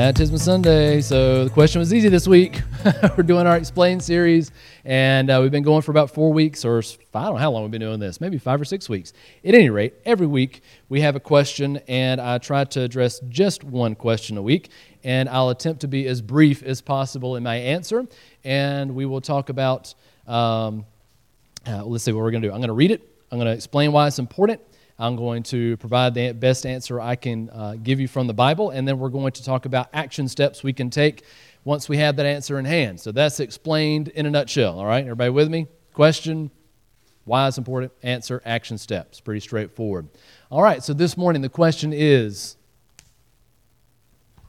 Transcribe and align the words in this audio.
Baptism 0.00 0.38
Sunday. 0.38 1.02
So 1.02 1.44
the 1.44 1.50
question 1.50 1.78
was 1.78 1.92
easy 1.92 2.08
this 2.08 2.26
week. 2.26 2.62
We're 3.18 3.22
doing 3.22 3.46
our 3.46 3.58
Explain 3.58 4.00
series, 4.00 4.50
and 4.82 5.28
uh, 5.28 5.40
we've 5.42 5.50
been 5.50 5.62
going 5.62 5.82
for 5.82 5.90
about 5.90 6.10
four 6.10 6.32
weeks, 6.32 6.64
or 6.64 6.78
I 6.78 7.24
don't 7.24 7.34
know 7.34 7.36
how 7.36 7.50
long 7.50 7.64
we've 7.64 7.70
been 7.70 7.82
doing 7.82 8.00
this, 8.00 8.18
maybe 8.18 8.38
five 8.38 8.58
or 8.58 8.64
six 8.64 8.88
weeks. 8.88 9.12
At 9.44 9.54
any 9.54 9.68
rate, 9.68 9.92
every 10.06 10.26
week 10.26 10.62
we 10.88 11.02
have 11.02 11.16
a 11.16 11.20
question, 11.20 11.82
and 11.86 12.18
I 12.18 12.38
try 12.38 12.64
to 12.64 12.80
address 12.80 13.20
just 13.28 13.62
one 13.62 13.94
question 13.94 14.38
a 14.38 14.42
week, 14.42 14.70
and 15.04 15.28
I'll 15.28 15.50
attempt 15.50 15.82
to 15.82 15.86
be 15.86 16.06
as 16.06 16.22
brief 16.22 16.62
as 16.62 16.80
possible 16.80 17.36
in 17.36 17.42
my 17.42 17.56
answer. 17.56 18.06
And 18.42 18.94
we 18.94 19.04
will 19.04 19.20
talk 19.20 19.50
about, 19.50 19.94
um, 20.26 20.86
uh, 21.66 21.84
let's 21.84 22.04
see 22.04 22.12
what 22.12 22.22
we're 22.22 22.30
going 22.30 22.40
to 22.40 22.48
do. 22.48 22.54
I'm 22.54 22.60
going 22.60 22.68
to 22.68 22.72
read 22.72 22.90
it, 22.90 23.06
I'm 23.30 23.36
going 23.36 23.48
to 23.48 23.54
explain 23.54 23.92
why 23.92 24.06
it's 24.06 24.18
important, 24.18 24.62
I'm 25.00 25.16
going 25.16 25.42
to 25.44 25.78
provide 25.78 26.12
the 26.12 26.32
best 26.32 26.66
answer 26.66 27.00
I 27.00 27.16
can 27.16 27.48
uh, 27.50 27.76
give 27.82 28.00
you 28.00 28.06
from 28.06 28.26
the 28.26 28.34
Bible, 28.34 28.68
and 28.68 28.86
then 28.86 28.98
we're 28.98 29.08
going 29.08 29.32
to 29.32 29.42
talk 29.42 29.64
about 29.64 29.88
action 29.94 30.28
steps 30.28 30.62
we 30.62 30.74
can 30.74 30.90
take 30.90 31.24
once 31.64 31.88
we 31.88 31.96
have 31.96 32.16
that 32.16 32.26
answer 32.26 32.58
in 32.58 32.66
hand. 32.66 33.00
So 33.00 33.10
that's 33.10 33.40
explained 33.40 34.08
in 34.08 34.26
a 34.26 34.30
nutshell. 34.30 34.78
All 34.78 34.84
right, 34.84 35.02
everybody 35.02 35.30
with 35.30 35.48
me? 35.48 35.68
Question, 35.94 36.50
why 37.24 37.48
it's 37.48 37.56
important, 37.56 37.92
answer, 38.02 38.42
action 38.44 38.76
steps. 38.76 39.20
Pretty 39.20 39.40
straightforward. 39.40 40.06
All 40.50 40.62
right, 40.62 40.82
so 40.82 40.92
this 40.92 41.16
morning 41.16 41.40
the 41.40 41.48
question 41.48 41.94
is 41.94 42.56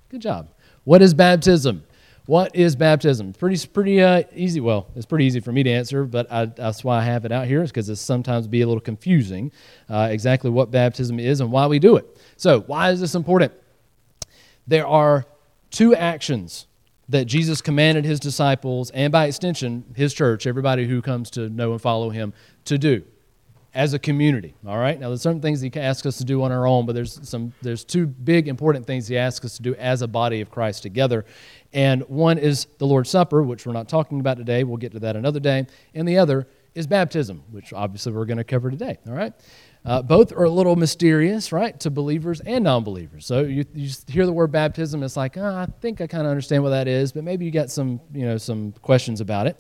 good 0.09 0.21
job. 0.21 0.49
What 0.83 1.01
is 1.01 1.13
baptism? 1.13 1.85
What 2.25 2.55
is 2.55 2.75
baptism? 2.75 3.33
Pretty, 3.33 3.67
pretty 3.67 4.01
uh, 4.01 4.23
easy. 4.35 4.59
Well, 4.59 4.87
it's 4.95 5.05
pretty 5.05 5.25
easy 5.25 5.39
for 5.39 5.51
me 5.51 5.63
to 5.63 5.69
answer, 5.69 6.03
but 6.03 6.31
I, 6.31 6.45
that's 6.45 6.83
why 6.83 6.99
I 6.99 7.03
have 7.03 7.25
it 7.25 7.31
out 7.31 7.47
here, 7.47 7.63
is 7.63 7.71
because 7.71 7.89
it's 7.89 7.99
sometimes 7.99 8.47
be 8.47 8.61
a 8.61 8.67
little 8.67 8.81
confusing 8.81 9.51
uh, 9.89 10.07
exactly 10.11 10.49
what 10.49 10.69
baptism 10.69 11.19
is 11.19 11.41
and 11.41 11.51
why 11.51 11.65
we 11.67 11.79
do 11.79 11.95
it. 11.95 12.05
So, 12.37 12.61
why 12.61 12.91
is 12.91 12.99
this 13.01 13.15
important? 13.15 13.53
There 14.67 14.85
are 14.85 15.25
two 15.71 15.95
actions 15.95 16.67
that 17.09 17.25
Jesus 17.25 17.59
commanded 17.59 18.05
his 18.05 18.19
disciples, 18.19 18.91
and 18.91 19.11
by 19.11 19.25
extension, 19.25 19.83
his 19.95 20.13
church, 20.13 20.45
everybody 20.45 20.87
who 20.87 21.01
comes 21.01 21.31
to 21.31 21.49
know 21.49 21.71
and 21.71 21.81
follow 21.81 22.09
him, 22.09 22.33
to 22.65 22.77
do 22.77 23.03
as 23.73 23.93
a 23.93 23.99
community. 23.99 24.53
All 24.67 24.77
right. 24.77 24.99
Now, 24.99 25.07
there's 25.09 25.21
certain 25.21 25.41
things 25.41 25.61
he 25.61 25.71
asks 25.75 26.05
us 26.05 26.17
to 26.17 26.25
do 26.25 26.43
on 26.43 26.51
our 26.51 26.67
own, 26.67 26.85
but 26.85 26.93
there's 26.93 27.19
some 27.27 27.53
there's 27.61 27.83
two 27.83 28.05
big 28.05 28.47
important 28.47 28.85
things 28.85 29.07
he 29.07 29.17
asks 29.17 29.45
us 29.45 29.57
to 29.57 29.63
do 29.63 29.75
as 29.75 30.01
a 30.01 30.07
body 30.07 30.41
of 30.41 30.51
Christ 30.51 30.83
together, 30.83 31.25
and 31.73 32.01
one 32.03 32.37
is 32.37 32.67
the 32.77 32.87
Lord's 32.87 33.09
Supper, 33.09 33.43
which 33.43 33.65
we're 33.65 33.73
not 33.73 33.87
talking 33.87 34.19
about 34.19 34.37
today. 34.37 34.63
We'll 34.63 34.77
get 34.77 34.91
to 34.93 34.99
that 34.99 35.15
another 35.15 35.39
day. 35.39 35.67
And 35.93 36.07
the 36.07 36.17
other 36.17 36.47
is 36.75 36.87
baptism, 36.87 37.43
which 37.51 37.73
obviously 37.73 38.11
we're 38.11 38.25
going 38.25 38.37
to 38.37 38.43
cover 38.43 38.71
today. 38.71 38.97
All 39.07 39.13
right? 39.13 39.33
Uh, 39.83 40.01
both 40.01 40.31
are 40.31 40.43
a 40.43 40.49
little 40.49 40.75
mysterious, 40.75 41.51
right, 41.51 41.79
to 41.79 41.89
believers 41.89 42.39
and 42.41 42.63
non 42.63 42.83
believers. 42.83 43.25
So 43.25 43.41
you, 43.41 43.65
you 43.73 43.89
hear 44.07 44.25
the 44.25 44.31
word 44.31 44.51
baptism, 44.51 45.01
it's 45.01 45.17
like, 45.17 45.37
oh, 45.37 45.43
I 45.43 45.67
think 45.81 46.01
I 46.01 46.07
kind 46.07 46.25
of 46.25 46.29
understand 46.29 46.61
what 46.61 46.69
that 46.69 46.87
is, 46.87 47.11
but 47.11 47.23
maybe 47.23 47.45
you 47.45 47.51
got 47.51 47.71
some, 47.71 47.99
you 48.13 48.25
know, 48.25 48.37
some 48.37 48.73
questions 48.83 49.21
about 49.21 49.47
it. 49.47 49.59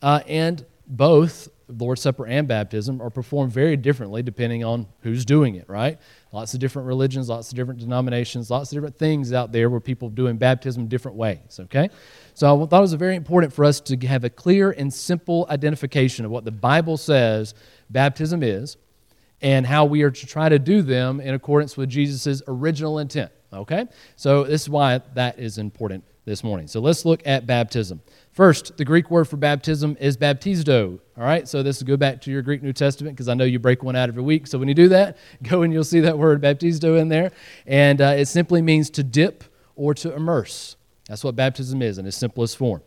Uh, 0.00 0.20
and 0.26 0.64
both 0.86 1.48
Lord's 1.68 2.00
Supper 2.00 2.26
and 2.26 2.48
baptism 2.48 3.00
are 3.02 3.10
performed 3.10 3.52
very 3.52 3.76
differently 3.76 4.22
depending 4.22 4.64
on 4.64 4.86
who's 5.00 5.24
doing 5.24 5.56
it, 5.56 5.68
right? 5.68 5.98
Lots 6.32 6.54
of 6.54 6.60
different 6.60 6.86
religions, 6.86 7.28
lots 7.28 7.50
of 7.50 7.56
different 7.56 7.80
denominations, 7.80 8.50
lots 8.50 8.72
of 8.72 8.76
different 8.76 8.98
things 8.98 9.32
out 9.32 9.52
there 9.52 9.68
where 9.68 9.80
people 9.80 10.08
are 10.08 10.12
doing 10.12 10.36
baptism 10.36 10.86
different 10.88 11.16
ways, 11.16 11.60
okay? 11.60 11.90
So 12.34 12.62
I 12.62 12.66
thought 12.66 12.78
it 12.78 12.80
was 12.80 12.94
very 12.94 13.16
important 13.16 13.52
for 13.52 13.64
us 13.64 13.80
to 13.80 13.96
have 14.06 14.24
a 14.24 14.30
clear 14.30 14.70
and 14.70 14.92
simple 14.92 15.46
identification 15.50 16.24
of 16.24 16.30
what 16.30 16.44
the 16.44 16.52
Bible 16.52 16.96
says 16.96 17.54
baptism 17.90 18.42
is 18.42 18.76
and 19.42 19.66
how 19.66 19.84
we 19.84 20.02
are 20.02 20.10
to 20.10 20.26
try 20.26 20.48
to 20.48 20.58
do 20.58 20.82
them 20.82 21.20
in 21.20 21.34
accordance 21.34 21.76
with 21.76 21.88
Jesus' 21.88 22.42
original 22.48 22.98
intent, 22.98 23.30
okay? 23.52 23.86
So 24.16 24.44
this 24.44 24.62
is 24.62 24.68
why 24.70 25.00
that 25.14 25.38
is 25.38 25.58
important 25.58 26.04
this 26.28 26.44
morning. 26.44 26.68
So 26.68 26.80
let's 26.80 27.04
look 27.04 27.26
at 27.26 27.46
baptism. 27.46 28.00
First, 28.32 28.76
the 28.76 28.84
Greek 28.84 29.10
word 29.10 29.24
for 29.24 29.36
baptism 29.36 29.96
is 29.98 30.16
baptizo. 30.16 31.00
All 31.16 31.24
right, 31.24 31.48
so 31.48 31.62
this 31.62 31.78
is 31.78 31.82
go 31.82 31.96
back 31.96 32.20
to 32.22 32.30
your 32.30 32.42
Greek 32.42 32.62
New 32.62 32.72
Testament 32.72 33.16
because 33.16 33.28
I 33.28 33.34
know 33.34 33.44
you 33.44 33.58
break 33.58 33.82
one 33.82 33.96
out 33.96 34.08
every 34.08 34.22
week. 34.22 34.46
So 34.46 34.58
when 34.58 34.68
you 34.68 34.74
do 34.74 34.88
that, 34.90 35.16
go 35.42 35.62
and 35.62 35.72
you'll 35.72 35.84
see 35.84 36.00
that 36.00 36.18
word 36.18 36.40
baptizo 36.40 37.00
in 37.00 37.08
there. 37.08 37.32
And 37.66 38.00
uh, 38.00 38.14
it 38.16 38.26
simply 38.26 38.62
means 38.62 38.90
to 38.90 39.02
dip 39.02 39.44
or 39.74 39.94
to 39.94 40.14
immerse. 40.14 40.76
That's 41.08 41.24
what 41.24 41.34
baptism 41.34 41.82
is 41.82 41.98
in 41.98 42.06
its 42.06 42.16
simplest 42.16 42.56
form. 42.56 42.82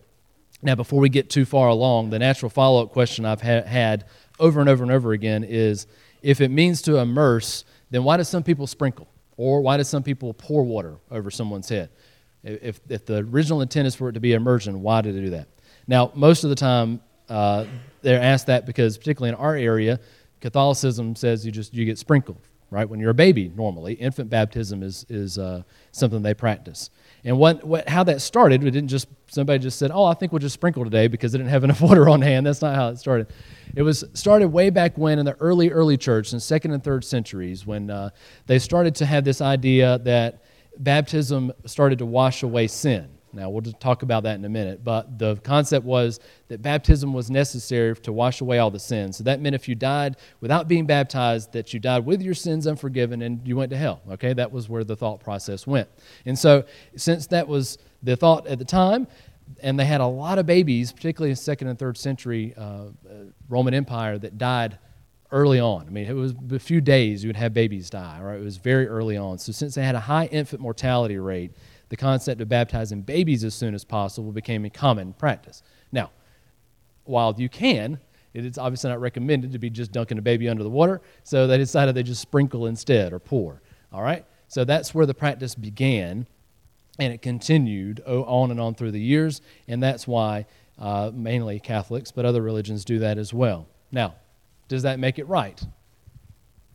Now, 0.62 0.76
before 0.76 1.00
we 1.00 1.10
get 1.10 1.30
too 1.30 1.44
far 1.44 1.70
along, 1.70 2.12
the 2.12 2.20
natural 2.20 2.50
follow 2.50 2.84
up 2.84 2.92
question 2.92 3.26
I've 3.26 3.42
ha- 3.42 3.64
had 3.64 4.06
over 4.40 4.60
and 4.60 4.70
over 4.70 4.84
and 4.84 4.92
over 4.92 5.12
again 5.12 5.44
is 5.44 5.88
if 6.22 6.40
it 6.40 6.50
means 6.50 6.84
to 6.84 6.98
immerse, 6.98 7.66
then 7.90 8.04
why 8.04 8.18
do 8.18 8.24
some 8.24 8.44
people 8.44 8.68
sprinkle? 8.68 9.08
Or 9.38 9.62
why 9.62 9.78
do 9.78 9.84
some 9.84 10.04
people 10.04 10.34
pour 10.36 10.64
water 10.64 10.98
over 11.10 11.32
someone's 11.32 11.68
head? 11.68 11.90
If, 12.44 12.82
if 12.90 13.06
the 13.06 13.18
original 13.18 13.62
intent 13.62 13.88
is 13.88 13.96
for 13.96 14.10
it 14.10 14.14
to 14.14 14.20
be 14.20 14.34
immersion, 14.34 14.82
why 14.82 15.02
did 15.02 15.16
they 15.16 15.22
do 15.22 15.30
that? 15.32 15.48
Now, 15.88 16.12
most 16.16 16.44
of 16.44 16.50
the 16.50 16.56
time, 16.56 17.02
uh, 17.30 17.66
they're 18.02 18.22
asked 18.22 18.48
that 18.48 18.66
because, 18.66 18.98
particularly 18.98 19.30
in 19.30 19.36
our 19.36 19.56
area, 19.56 20.00
Catholicism 20.42 21.16
says 21.16 21.46
you 21.46 21.52
just 21.52 21.74
you 21.74 21.86
get 21.86 22.00
sprinkled, 22.00 22.42
right? 22.72 22.90
When 22.90 23.00
you're 23.00 23.12
a 23.12 23.16
baby, 23.16 23.52
normally, 23.56 23.94
infant 23.94 24.30
baptism 24.30 24.82
is 24.82 25.06
is 25.08 25.38
uh, 25.38 25.62
something 25.92 26.22
they 26.22 26.34
practice. 26.34 26.90
And 27.24 27.38
what, 27.38 27.64
what 27.64 27.88
how 27.88 28.04
that 28.06 28.22
started, 28.22 28.64
it 28.64 28.72
didn't 28.72 28.90
just 28.90 29.08
somebody 29.28 29.60
just 29.60 29.78
said, 29.78 29.92
"Oh, 29.94 30.06
I 30.06 30.16
think 30.16 30.32
we'll 30.32 30.40
just 30.40 30.56
sprinkle 30.56 30.84
today 30.84 31.08
because 31.08 31.32
they 31.32 31.38
didn't 31.38 31.52
have 31.52 31.64
enough 31.64 31.82
water 31.90 32.10
on 32.10 32.22
hand." 32.22 32.48
That's 32.48 32.62
not 32.62 32.76
how 32.76 32.90
it 32.90 32.98
started. 32.98 33.28
It 33.76 33.84
was 33.84 34.04
started 34.14 34.48
way 34.50 34.72
back 34.72 34.98
when 34.98 35.20
in 35.20 35.26
the 35.26 35.36
early 35.36 35.70
early 35.70 35.98
church, 35.98 36.34
in 36.34 36.40
second 36.40 36.72
and 36.72 36.84
third 36.84 37.06
centuries, 37.06 37.68
when 37.68 37.92
uh, 37.92 38.10
they 38.48 38.58
started 38.58 38.96
to 38.96 39.06
have 39.06 39.24
this 39.24 39.42
idea 39.42 40.00
that 40.00 40.44
baptism 40.84 41.52
started 41.66 42.00
to 42.00 42.06
wash 42.06 42.44
away 42.44 42.68
sin. 42.68 43.10
Now, 43.34 43.50
we'll 43.50 43.62
talk 43.62 44.04
about 44.04 44.24
that 44.24 44.36
in 44.36 44.44
a 44.44 44.50
minute, 44.50 44.84
but 44.84 45.18
the 45.18 45.38
concept 45.38 45.86
was 45.86 46.20
that 46.50 46.62
baptism 46.62 47.14
was 47.14 47.32
necessary 47.32 47.96
to 47.96 48.12
wash 48.12 48.42
away 48.42 48.60
all 48.60 48.70
the 48.70 48.80
sins. 48.80 49.18
So 49.18 49.24
that 49.24 49.40
meant 49.40 49.56
if 49.56 49.70
you 49.70 49.76
died 49.76 50.18
without 50.42 50.68
being 50.68 50.86
baptized, 50.86 51.54
that 51.54 51.74
you 51.74 51.80
died 51.80 52.06
with 52.06 52.22
your 52.22 52.34
sins 52.34 52.68
unforgiven 52.68 53.22
and 53.22 53.48
you 53.48 53.56
went 53.56 53.70
to 53.72 53.78
hell. 53.78 54.02
Okay, 54.12 54.34
that 54.34 54.52
was 54.52 54.68
where 54.68 54.84
the 54.84 54.98
thought 54.98 55.22
process 55.22 55.66
went. 55.66 55.88
And 56.26 56.38
so, 56.38 56.66
since 56.98 57.28
that 57.28 57.48
was 57.48 57.78
the 58.04 58.18
thought 58.18 58.48
at 58.48 58.60
the 58.60 58.66
time, 58.66 59.08
and 59.62 59.80
they 59.80 59.86
had 59.86 60.02
a 60.02 60.08
lot 60.08 60.38
of 60.40 60.46
babies, 60.46 60.92
particularly 60.92 61.30
in 61.30 61.36
second 61.36 61.68
and 61.68 61.78
third 61.78 61.98
century 61.98 62.54
uh, 62.58 62.86
Roman 63.50 63.74
Empire, 63.74 64.18
that 64.18 64.38
died 64.38 64.78
early 65.32 65.60
on. 65.60 65.88
I 65.88 65.90
mean, 65.90 66.08
it 66.08 66.14
was 66.14 66.34
a 66.52 66.60
few 66.60 66.82
days 66.82 67.24
you 67.24 67.30
would 67.30 67.36
have 67.36 67.54
babies 67.54 67.90
die, 67.90 68.20
right? 68.22 68.40
It 68.40 68.44
was 68.44 68.58
very 68.58 68.88
early 68.88 69.18
on. 69.18 69.38
So, 69.38 69.52
since 69.52 69.76
they 69.76 69.84
had 69.84 69.96
a 69.96 70.00
high 70.00 70.26
infant 70.26 70.62
mortality 70.62 71.18
rate, 71.18 71.52
the 71.90 71.98
concept 71.98 72.42
of 72.42 72.50
baptizing 72.50 73.02
babies 73.02 73.44
as 73.44 73.54
soon 73.54 73.74
as 73.74 73.84
possible 73.84 74.32
became 74.32 74.66
a 74.66 74.70
common 74.70 75.14
practice. 75.14 75.64
Now, 75.92 76.12
while 77.04 77.36
you 77.38 77.50
can, 77.50 78.00
it 78.34 78.46
is 78.46 78.58
obviously 78.58 78.90
not 78.90 79.02
recommended 79.02 79.52
to 79.52 79.60
be 79.60 79.70
just 79.70 79.92
dunking 79.92 80.18
a 80.18 80.22
baby 80.22 80.48
under 80.48 80.64
the 80.64 80.70
water, 80.70 81.02
so 81.24 81.48
they 81.48 81.58
decided 81.58 81.96
they 81.96 82.04
just 82.04 82.22
sprinkle 82.22 82.68
instead 82.68 83.12
or 83.12 83.20
pour. 83.20 83.62
All 83.92 84.02
right? 84.02 84.26
So 84.48 84.64
that's 84.64 84.94
where 84.94 85.06
the 85.06 85.14
practice 85.14 85.56
began, 85.56 86.28
and 87.00 87.14
it 87.14 87.22
continued 87.22 88.02
on 88.06 88.52
and 88.52 88.60
on 88.60 88.76
through 88.76 88.92
the 88.92 89.02
years, 89.02 89.42
and 89.68 89.82
that's 89.82 90.08
why 90.08 90.46
uh, 90.80 91.12
mainly 91.14 91.60
Catholics, 91.60 92.12
but 92.12 92.26
other 92.26 92.42
religions 92.42 92.86
do 92.86 93.00
that 93.00 93.18
as 93.18 93.34
well. 93.34 93.68
Now, 93.92 94.16
does 94.72 94.84
that 94.84 95.00
make 95.00 95.20
it 95.20 95.28
right? 95.28 95.62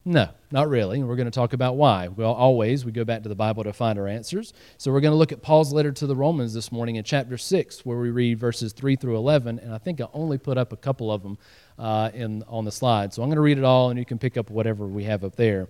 No, 0.05 0.29
not 0.53 0.69
really. 0.69 1.01
And 1.01 1.09
we're 1.09 1.17
going 1.17 1.31
to 1.31 1.31
talk 1.31 1.55
about 1.55 1.77
why. 1.77 2.09
Well, 2.09 2.35
always 2.35 2.85
we 2.85 2.93
go 2.93 3.07
back 3.07 3.23
to 3.23 3.31
the 3.31 3.35
Bible 3.35 3.65
to 3.65 3.73
find 3.73 3.99
our 3.99 4.07
answers. 4.07 4.53
So 4.77 4.93
we're 4.93 5.01
going 5.01 5.13
to 5.13 5.17
look 5.17 5.33
at 5.33 5.41
Paul's 5.41 5.73
letter 5.73 5.91
to 5.93 6.07
the 6.07 6.15
Romans 6.15 6.53
this 6.53 6.71
morning 6.71 6.97
in 6.97 7.05
chapter 7.05 7.39
6, 7.39 7.87
where 7.87 7.99
we 7.99 8.11
read 8.11 8.39
verses 8.39 8.75
3 8.75 8.97
through 8.97 9.17
11. 9.17 9.61
And 9.61 9.73
I 9.73 9.79
think 9.79 10.03
I 10.03 10.09
only 10.13 10.37
put 10.37 10.59
up 10.59 10.75
a 10.75 10.77
couple 10.77 11.11
of 11.11 11.23
them 11.23 11.39
uh, 11.79 12.11
in, 12.13 12.45
on 12.49 12.67
the 12.67 12.71
slide. 12.71 13.15
So 13.15 13.23
I'm 13.23 13.31
going 13.31 13.37
to 13.37 13.41
read 13.41 13.57
it 13.57 13.65
all, 13.65 13.89
and 13.89 13.99
you 13.99 14.05
can 14.05 14.19
pick 14.19 14.37
up 14.37 14.51
whatever 14.51 14.87
we 14.87 15.05
have 15.05 15.25
up 15.25 15.37
there, 15.37 15.67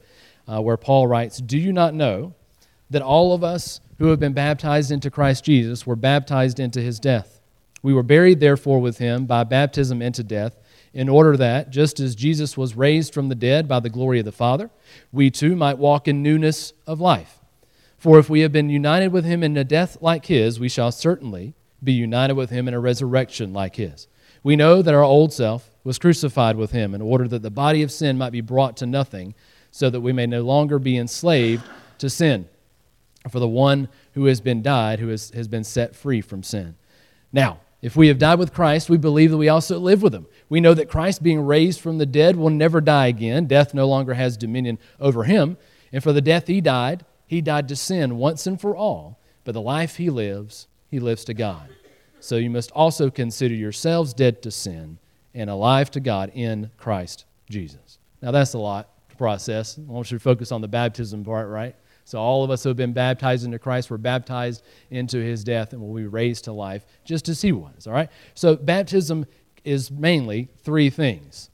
uh, 0.49 0.61
where 0.61 0.76
Paul 0.76 1.06
writes 1.06 1.38
Do 1.38 1.56
you 1.56 1.73
not 1.73 1.94
know 1.94 2.34
that 2.90 3.02
all 3.02 3.34
of 3.34 3.44
us 3.44 3.81
who 3.99 4.08
have 4.08 4.19
been 4.19 4.32
baptized 4.32 4.90
into 4.90 5.12
Christ 5.12 5.44
Jesus 5.44 5.87
were 5.87 5.96
baptized 5.96 6.58
into 6.58 6.81
his 6.81 6.99
death? 6.99 7.40
We 7.84 7.94
were 7.94 8.02
buried, 8.02 8.40
therefore, 8.40 8.81
with 8.81 8.99
him 8.99 9.26
by 9.26 9.44
baptism 9.44 10.02
into 10.02 10.25
death 10.25 10.58
in 10.96 11.10
order 11.10 11.37
that, 11.37 11.69
just 11.69 12.00
as 12.00 12.14
Jesus 12.14 12.56
was 12.56 12.75
raised 12.75 13.12
from 13.12 13.28
the 13.28 13.34
dead 13.34 13.69
by 13.69 13.81
the 13.81 13.90
glory 13.90 14.19
of 14.19 14.25
the 14.25 14.32
Father, 14.32 14.70
we 15.12 15.31
too 15.31 15.54
might 15.54 15.76
walk 15.76 16.08
in 16.08 16.22
newness 16.22 16.72
of 16.87 17.02
life. 17.02 17.38
For 17.98 18.19
if 18.19 18.31
we 18.31 18.40
have 18.40 18.50
been 18.50 18.70
united 18.70 19.12
with 19.12 19.26
him 19.26 19.43
in 19.43 19.58
a 19.58 19.62
death 19.62 19.98
like 20.00 20.25
his, 20.25 20.58
we 20.58 20.70
shall 20.70 20.90
certainly 20.90 21.52
be 21.84 21.93
united 21.93 22.32
with 22.32 22.48
him 22.48 22.66
in 22.66 22.72
a 22.72 22.81
resurrection 22.81 23.52
like 23.52 23.76
his. 23.76 24.08
We 24.43 24.56
know 24.56 24.81
that 24.81 24.94
our 24.94 25.02
old 25.02 25.34
self 25.34 25.70
was 25.84 25.98
crucified 25.98 26.56
with 26.56 26.70
him 26.70 26.94
in 26.94 27.02
order 27.02 27.28
that 27.28 27.42
the 27.42 27.50
body 27.50 27.82
of 27.82 27.92
sin 27.92 28.16
might 28.16 28.32
be 28.32 28.40
brought 28.40 28.78
to 28.78 28.87
nothing, 28.87 29.34
so 29.70 29.90
that 29.90 30.00
we 30.00 30.14
may 30.14 30.26
no 30.26 30.40
longer 30.40 30.78
be 30.78 30.96
enslaved 30.96 31.64
to 31.99 32.08
sin. 32.08 32.49
For 33.31 33.38
the 33.38 33.46
one 33.46 33.90
who 34.14 34.25
has 34.25 34.40
been 34.40 34.62
died, 34.62 34.99
who 34.99 35.08
has, 35.08 35.28
has 35.32 35.46
been 35.46 35.64
set 35.64 35.94
free 35.94 36.22
from 36.22 36.42
sin. 36.42 36.76
Now, 37.34 37.60
if 37.87 37.94
we 37.94 38.09
have 38.09 38.19
died 38.19 38.41
with 38.41 38.53
Christ, 38.53 38.91
we 38.91 38.97
believe 38.97 39.31
that 39.31 39.37
we 39.37 39.49
also 39.49 39.79
live 39.79 40.03
with 40.03 40.12
him. 40.12 40.27
We 40.49 40.59
know 40.59 40.75
that 40.75 40.88
Christ, 40.88 41.23
being 41.23 41.41
raised 41.41 41.81
from 41.81 41.99
the 41.99 42.05
dead, 42.05 42.35
will 42.35 42.50
never 42.50 42.81
die 42.81 43.06
again. 43.06 43.47
Death 43.47 43.75
no 43.75 43.87
longer 43.87 44.15
has 44.15 44.37
dominion 44.37 44.81
over 44.99 45.23
him. 45.23 45.56
And 45.93 46.03
for 46.03 46.12
the 46.12 46.21
death 46.21 46.49
he 46.49 46.61
died, 46.61 47.05
he 47.29 47.41
died 47.41 47.69
to 47.69 47.77
sin 47.77 48.17
once 48.17 48.44
and 48.44 48.61
for 48.61 48.75
all. 48.75 49.21
but 49.44 49.53
the 49.53 49.61
life 49.61 49.99
he 49.99 50.11
lives, 50.11 50.67
he 50.88 50.99
lives 50.99 51.25
to 51.27 51.33
God. 51.33 51.69
So 52.19 52.35
you 52.35 52.50
must 52.50 52.73
also 52.73 53.09
consider 53.09 53.55
yourselves 53.55 54.12
dead 54.12 54.43
to 54.43 54.50
sin 54.50 54.99
and 55.33 55.49
alive 55.49 55.88
to 55.93 56.00
God 56.00 56.33
in 56.35 56.73
Christ 56.79 57.25
Jesus. 57.49 58.00
Now, 58.21 58.33
that's 58.33 58.55
a 58.55 58.59
lot 58.59 59.09
to 59.11 59.15
process. 59.17 59.79
I 59.79 59.83
want 59.93 60.11
you 60.11 60.19
to 60.19 60.23
focus 60.25 60.50
on 60.50 60.61
the 60.61 60.67
baptism 60.67 61.25
part, 61.25 61.49
right? 61.49 61.77
So, 62.06 62.20
all 62.20 62.44
of 62.44 62.50
us 62.50 62.62
who 62.62 62.69
have 62.69 62.76
been 62.76 62.93
baptized 62.93 63.44
into 63.44 63.58
Christ 63.58 63.91
were 63.91 63.99
baptized 63.99 64.62
into 64.91 65.19
his 65.19 65.43
death 65.43 65.73
and 65.73 65.82
will 65.82 65.93
be 65.93 66.06
raised 66.06 66.44
to 66.44 66.53
life 66.53 66.87
just 67.05 67.29
as 67.29 67.43
he 67.43 67.50
was, 67.50 67.87
all 67.87 67.93
right? 67.93 68.08
So, 68.35 68.55
baptism 68.55 69.26
is 69.64 69.91
mainly 69.91 70.49
three 70.62 70.88
things. 70.88 71.50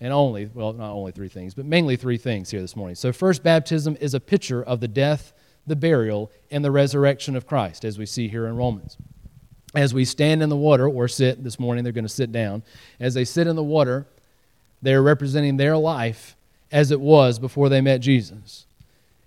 And 0.00 0.12
only, 0.12 0.48
well, 0.54 0.72
not 0.72 0.92
only 0.92 1.10
three 1.10 1.28
things, 1.28 1.54
but 1.54 1.64
mainly 1.64 1.96
three 1.96 2.18
things 2.18 2.48
here 2.50 2.60
this 2.60 2.76
morning. 2.76 2.94
So, 2.94 3.12
first, 3.12 3.42
baptism 3.42 3.96
is 4.00 4.14
a 4.14 4.20
picture 4.20 4.62
of 4.62 4.78
the 4.78 4.86
death, 4.86 5.32
the 5.66 5.74
burial, 5.74 6.30
and 6.52 6.64
the 6.64 6.70
resurrection 6.70 7.34
of 7.34 7.48
Christ, 7.48 7.84
as 7.84 7.98
we 7.98 8.06
see 8.06 8.28
here 8.28 8.46
in 8.46 8.56
Romans 8.56 8.96
as 9.74 9.92
we 9.92 10.04
stand 10.04 10.42
in 10.42 10.48
the 10.48 10.56
water 10.56 10.88
or 10.88 11.08
sit 11.08 11.44
this 11.44 11.58
morning, 11.58 11.84
they're 11.84 11.92
going 11.92 12.06
to 12.06 12.08
sit 12.08 12.32
down. 12.32 12.62
As 12.98 13.14
they 13.14 13.24
sit 13.24 13.46
in 13.46 13.54
the 13.54 13.62
water, 13.62 14.06
they're 14.80 15.02
representing 15.02 15.56
their 15.56 15.76
life 15.76 16.36
as 16.70 16.90
it 16.90 17.00
was 17.00 17.38
before 17.38 17.68
they 17.68 17.80
met 17.80 17.98
Jesus. 17.98 18.66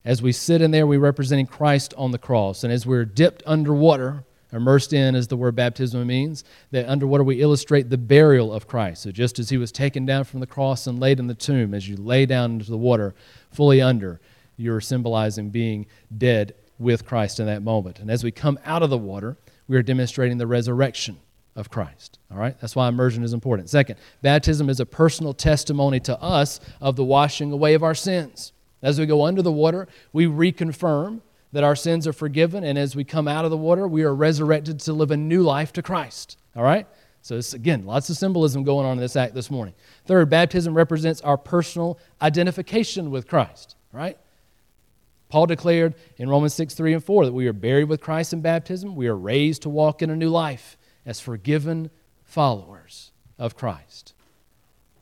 As 0.04 0.22
we 0.22 0.32
sit 0.32 0.62
in 0.62 0.72
there, 0.72 0.88
we're 0.88 1.00
representing 1.00 1.46
Christ 1.46 1.94
on 1.96 2.12
the 2.12 2.18
cross. 2.18 2.64
And 2.64 2.74
as 2.74 2.86
we're 2.86 3.06
dipped 3.06 3.44
underwater, 3.46 4.24
immersed 4.52 4.94
in 4.94 5.16
as 5.16 5.28
the 5.28 5.38
word 5.38 5.56
baptism 5.56 6.06
means, 6.08 6.44
that 6.72 6.90
underwater 6.90 7.24
we 7.24 7.42
illustrate 7.42 7.90
the 7.90 7.98
burial 7.98 8.52
of 8.52 8.68
Christ. 8.68 9.04
So 9.04 9.12
just 9.12 9.38
as 9.38 9.50
he 9.50 9.58
was 9.58 9.72
taken 9.72 10.06
down 10.06 10.24
from 10.24 10.40
the 10.40 10.48
cross 10.48 10.88
and 10.88 11.00
laid 11.00 11.20
in 11.20 11.28
the 11.28 11.36
tomb, 11.36 11.74
as 11.74 11.88
you 11.88 11.98
lay 11.98 12.26
down 12.26 12.54
into 12.54 12.72
the 12.72 12.78
water 12.78 13.14
fully 13.52 13.82
under, 13.82 14.20
you're 14.58 14.82
symbolizing 14.82 15.50
being 15.50 15.86
dead 16.18 16.56
with 16.80 17.06
Christ 17.06 17.40
in 17.40 17.46
that 17.46 17.62
moment. 17.62 18.00
And 18.00 18.10
as 18.10 18.24
we 18.24 18.32
come 18.32 18.60
out 18.66 18.84
of 18.84 18.90
the 18.90 18.98
water, 18.98 19.38
we 19.68 19.78
are 19.78 19.84
demonstrating 19.84 20.38
the 20.38 20.48
resurrection 20.48 21.20
of 21.56 21.70
Christ. 21.70 22.18
All 22.32 22.38
right? 22.38 22.60
That's 22.60 22.76
why 22.76 22.88
immersion 22.88 23.24
is 23.24 23.34
important. 23.34 23.70
Second, 23.70 23.98
baptism 24.22 24.68
is 24.68 24.80
a 24.80 24.86
personal 24.86 25.34
testimony 25.34 26.00
to 26.02 26.20
us 26.20 26.60
of 26.82 26.96
the 26.96 27.04
washing 27.04 27.52
away 27.52 27.76
of 27.76 27.84
our 27.84 27.96
sins. 27.96 28.52
As 28.82 29.00
we 29.00 29.06
go 29.06 29.26
under 29.26 29.42
the 29.42 29.52
water, 29.52 29.88
we 30.12 30.26
reconfirm 30.26 31.22
that 31.52 31.64
our 31.64 31.76
sins 31.76 32.08
are 32.08 32.14
forgiven, 32.14 32.64
and 32.64 32.78
as 32.78 32.96
we 32.96 33.04
come 33.04 33.28
out 33.28 33.46
of 33.46 33.52
the 33.52 33.58
water, 33.58 33.88
we 33.88 34.04
are 34.04 34.16
resurrected 34.16 34.80
to 34.80 34.94
live 34.94 35.12
a 35.12 35.18
new 35.18 35.44
life 35.44 35.74
to 35.74 35.82
Christ. 35.82 36.38
All 36.56 36.64
right? 36.64 36.88
So, 37.22 37.36
this, 37.36 37.54
again, 37.54 37.86
lots 37.86 38.10
of 38.10 38.18
symbolism 38.18 38.64
going 38.64 38.86
on 38.86 38.94
in 38.94 39.00
this 39.00 39.16
act 39.16 39.36
this 39.36 39.52
morning. 39.52 39.76
Third, 40.06 40.30
baptism 40.30 40.74
represents 40.74 41.22
our 41.22 41.38
personal 41.38 42.00
identification 42.22 43.12
with 43.12 43.28
Christ. 43.28 43.76
Right? 43.92 44.18
Paul 45.30 45.46
declared 45.46 45.96
in 46.18 46.30
Romans 46.30 46.54
6 46.56 46.74
3 46.74 46.94
and 46.94 47.04
4 47.04 47.26
that 47.26 47.34
we 47.34 47.48
are 47.48 47.54
buried 47.54 47.86
with 47.86 48.02
Christ 48.02 48.34
in 48.34 48.42
baptism. 48.42 48.96
We 48.96 49.08
are 49.08 49.16
raised 49.16 49.62
to 49.64 49.70
walk 49.70 50.02
in 50.02 50.10
a 50.10 50.16
new 50.16 50.30
life 50.30 50.78
as 51.06 51.20
forgiven 51.20 51.90
followers 52.24 53.12
of 53.38 53.56
Christ. 53.56 54.14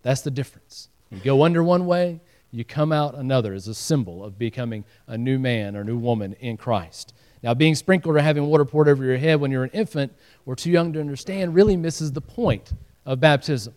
That's 0.04 0.22
the 0.22 0.32
difference. 0.32 0.90
You 1.10 1.20
go 1.20 1.44
under 1.44 1.64
one 1.64 1.86
way, 1.88 2.22
you 2.52 2.64
come 2.64 2.92
out 2.92 3.16
another 3.16 3.54
as 3.54 3.68
a 3.68 3.74
symbol 3.74 4.24
of 4.24 4.40
becoming 4.40 4.84
a 5.08 5.18
new 5.18 5.38
man 5.40 5.76
or 5.76 5.84
new 5.84 5.98
woman 5.98 6.34
in 6.40 6.58
Christ. 6.58 7.14
Now, 7.42 7.54
being 7.54 7.76
sprinkled 7.76 8.16
or 8.16 8.20
having 8.20 8.46
water 8.48 8.66
poured 8.66 8.90
over 8.90 9.04
your 9.04 9.18
head 9.18 9.40
when 9.40 9.52
you're 9.52 9.64
an 9.64 9.70
infant 9.72 10.14
or 10.46 10.56
too 10.56 10.72
young 10.72 10.92
to 10.94 11.00
understand 11.00 11.56
really 11.56 11.78
misses 11.78 12.12
the 12.12 12.22
point 12.22 12.74
of 13.06 13.20
baptism. 13.20 13.74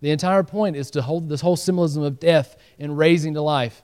The 0.00 0.10
entire 0.10 0.42
point 0.42 0.76
is 0.76 0.90
to 0.90 1.02
hold 1.02 1.28
this 1.28 1.40
whole 1.40 1.56
symbolism 1.56 2.02
of 2.02 2.20
death 2.20 2.56
and 2.78 2.98
raising 2.98 3.34
to 3.34 3.40
life 3.40 3.82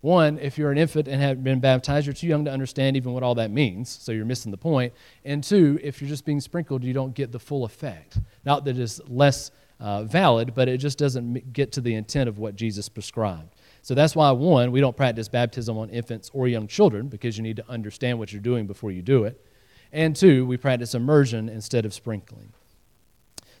one, 0.00 0.38
if 0.38 0.56
you're 0.56 0.70
an 0.70 0.78
infant 0.78 1.08
and 1.08 1.20
have 1.20 1.44
been 1.44 1.60
baptized, 1.60 2.06
you're 2.06 2.14
too 2.14 2.26
young 2.26 2.46
to 2.46 2.50
understand 2.50 2.96
even 2.96 3.12
what 3.12 3.22
all 3.22 3.34
that 3.34 3.50
means, 3.50 3.90
so 3.90 4.12
you're 4.12 4.24
missing 4.24 4.50
the 4.50 4.56
point. 4.56 4.94
And 5.26 5.44
two, 5.44 5.78
if 5.82 6.00
you're 6.00 6.08
just 6.08 6.24
being 6.24 6.40
sprinkled, 6.40 6.82
you 6.82 6.94
don't 6.94 7.14
get 7.14 7.32
the 7.32 7.38
full 7.38 7.64
effect. 7.64 8.18
Not 8.44 8.64
that 8.64 8.78
it's 8.78 9.00
less 9.08 9.50
uh, 9.80 10.04
valid, 10.04 10.54
but 10.54 10.68
it 10.68 10.78
just 10.78 10.98
doesn't 10.98 11.52
get 11.52 11.72
to 11.72 11.80
the 11.80 11.94
intent 11.94 12.28
of 12.28 12.38
what 12.38 12.54
Jesus 12.54 12.88
prescribed. 12.88 13.54
So 13.82 13.94
that's 13.94 14.14
why, 14.14 14.30
one, 14.30 14.72
we 14.72 14.80
don't 14.80 14.96
practice 14.96 15.28
baptism 15.28 15.78
on 15.78 15.88
infants 15.88 16.30
or 16.34 16.46
young 16.46 16.66
children 16.66 17.08
because 17.08 17.38
you 17.38 17.42
need 17.42 17.56
to 17.56 17.68
understand 17.68 18.18
what 18.18 18.32
you're 18.32 18.42
doing 18.42 18.66
before 18.66 18.90
you 18.90 19.00
do 19.00 19.24
it. 19.24 19.44
And 19.92 20.14
two, 20.14 20.44
we 20.44 20.56
practice 20.56 20.94
immersion 20.94 21.48
instead 21.48 21.84
of 21.84 21.94
sprinkling. 21.94 22.52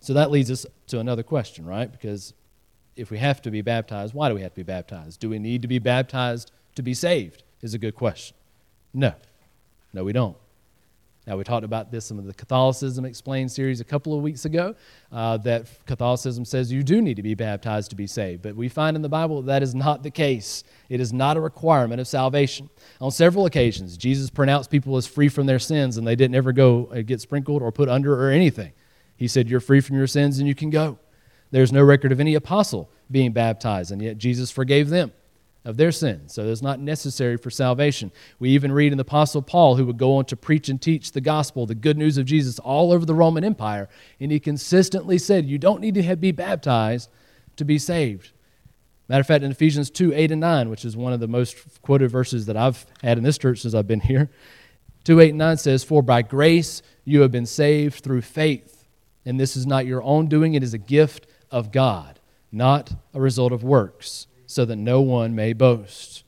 So 0.00 0.12
that 0.14 0.30
leads 0.30 0.50
us 0.50 0.66
to 0.88 0.98
another 0.98 1.22
question, 1.22 1.64
right? 1.66 1.90
Because 1.90 2.34
if 2.96 3.10
we 3.10 3.18
have 3.18 3.40
to 3.42 3.50
be 3.50 3.62
baptized, 3.62 4.14
why 4.14 4.28
do 4.28 4.34
we 4.34 4.42
have 4.42 4.52
to 4.52 4.60
be 4.60 4.62
baptized? 4.62 5.20
Do 5.20 5.30
we 5.30 5.38
need 5.38 5.62
to 5.62 5.68
be 5.68 5.78
baptized 5.78 6.52
to 6.74 6.82
be 6.82 6.94
saved? 6.94 7.42
Is 7.62 7.74
a 7.74 7.78
good 7.78 7.94
question. 7.94 8.36
No. 8.94 9.14
No, 9.92 10.04
we 10.04 10.12
don't. 10.12 10.36
Now, 11.30 11.36
we 11.36 11.44
talked 11.44 11.64
about 11.64 11.92
this 11.92 12.10
in 12.10 12.26
the 12.26 12.34
Catholicism 12.34 13.04
Explained 13.04 13.52
series 13.52 13.80
a 13.80 13.84
couple 13.84 14.16
of 14.16 14.20
weeks 14.20 14.46
ago 14.46 14.74
uh, 15.12 15.36
that 15.36 15.68
Catholicism 15.86 16.44
says 16.44 16.72
you 16.72 16.82
do 16.82 17.00
need 17.00 17.14
to 17.14 17.22
be 17.22 17.36
baptized 17.36 17.90
to 17.90 17.96
be 17.96 18.08
saved. 18.08 18.42
But 18.42 18.56
we 18.56 18.68
find 18.68 18.96
in 18.96 19.02
the 19.02 19.08
Bible 19.08 19.40
that, 19.42 19.62
is 19.62 19.72
not 19.72 20.02
the 20.02 20.10
case. 20.10 20.64
It 20.88 21.00
is 21.00 21.12
not 21.12 21.36
a 21.36 21.40
requirement 21.40 22.00
of 22.00 22.08
salvation. 22.08 22.68
On 23.00 23.12
several 23.12 23.46
occasions, 23.46 23.96
Jesus 23.96 24.28
pronounced 24.28 24.72
people 24.72 24.96
as 24.96 25.06
free 25.06 25.28
from 25.28 25.46
their 25.46 25.60
sins 25.60 25.98
and 25.98 26.04
they 26.04 26.16
didn't 26.16 26.34
ever 26.34 26.50
go 26.50 26.86
uh, 26.86 27.02
get 27.02 27.20
sprinkled 27.20 27.62
or 27.62 27.70
put 27.70 27.88
under 27.88 28.12
or 28.12 28.32
anything. 28.32 28.72
He 29.16 29.28
said, 29.28 29.48
You're 29.48 29.60
free 29.60 29.80
from 29.80 29.94
your 29.94 30.08
sins 30.08 30.40
and 30.40 30.48
you 30.48 30.56
can 30.56 30.70
go. 30.70 30.98
There's 31.52 31.70
no 31.70 31.84
record 31.84 32.10
of 32.10 32.18
any 32.18 32.34
apostle 32.34 32.90
being 33.08 33.30
baptized, 33.30 33.92
and 33.92 34.02
yet 34.02 34.18
Jesus 34.18 34.50
forgave 34.50 34.88
them 34.88 35.12
of 35.64 35.76
their 35.76 35.92
sins. 35.92 36.32
So 36.32 36.44
it's 36.44 36.62
not 36.62 36.80
necessary 36.80 37.36
for 37.36 37.50
salvation. 37.50 38.12
We 38.38 38.50
even 38.50 38.72
read 38.72 38.92
in 38.92 38.98
the 38.98 39.02
Apostle 39.02 39.42
Paul, 39.42 39.76
who 39.76 39.84
would 39.86 39.98
go 39.98 40.16
on 40.16 40.24
to 40.26 40.36
preach 40.36 40.68
and 40.68 40.80
teach 40.80 41.12
the 41.12 41.20
gospel, 41.20 41.66
the 41.66 41.74
good 41.74 41.98
news 41.98 42.16
of 42.16 42.24
Jesus, 42.24 42.58
all 42.58 42.92
over 42.92 43.04
the 43.04 43.14
Roman 43.14 43.44
Empire, 43.44 43.88
and 44.18 44.32
he 44.32 44.40
consistently 44.40 45.18
said, 45.18 45.46
You 45.46 45.58
don't 45.58 45.80
need 45.80 45.94
to 45.94 46.16
be 46.16 46.32
baptized 46.32 47.10
to 47.56 47.64
be 47.64 47.78
saved. 47.78 48.32
Matter 49.08 49.20
of 49.20 49.26
fact, 49.26 49.42
in 49.42 49.50
Ephesians 49.50 49.90
2 49.90 50.14
8 50.14 50.30
and 50.30 50.40
9, 50.40 50.70
which 50.70 50.84
is 50.84 50.96
one 50.96 51.12
of 51.12 51.20
the 51.20 51.28
most 51.28 51.82
quoted 51.82 52.10
verses 52.10 52.46
that 52.46 52.56
I've 52.56 52.86
had 53.02 53.18
in 53.18 53.24
this 53.24 53.38
church 53.38 53.60
since 53.60 53.74
I've 53.74 53.88
been 53.88 54.00
here, 54.00 54.30
2 55.04 55.20
8 55.20 55.30
and 55.30 55.38
9 55.38 55.56
says, 55.56 55.84
For 55.84 56.00
by 56.00 56.22
grace 56.22 56.80
you 57.04 57.22
have 57.22 57.32
been 57.32 57.44
saved 57.46 58.04
through 58.04 58.22
faith, 58.22 58.86
and 59.26 59.38
this 59.38 59.56
is 59.56 59.66
not 59.66 59.84
your 59.84 60.02
own 60.02 60.26
doing, 60.26 60.54
it 60.54 60.62
is 60.62 60.74
a 60.74 60.78
gift 60.78 61.26
of 61.50 61.72
God, 61.72 62.20
not 62.52 62.92
a 63.12 63.20
result 63.20 63.52
of 63.52 63.64
works, 63.64 64.26
so 64.50 64.64
that 64.64 64.74
no 64.74 65.00
one 65.00 65.36
may 65.36 65.52
boast. 65.52 66.24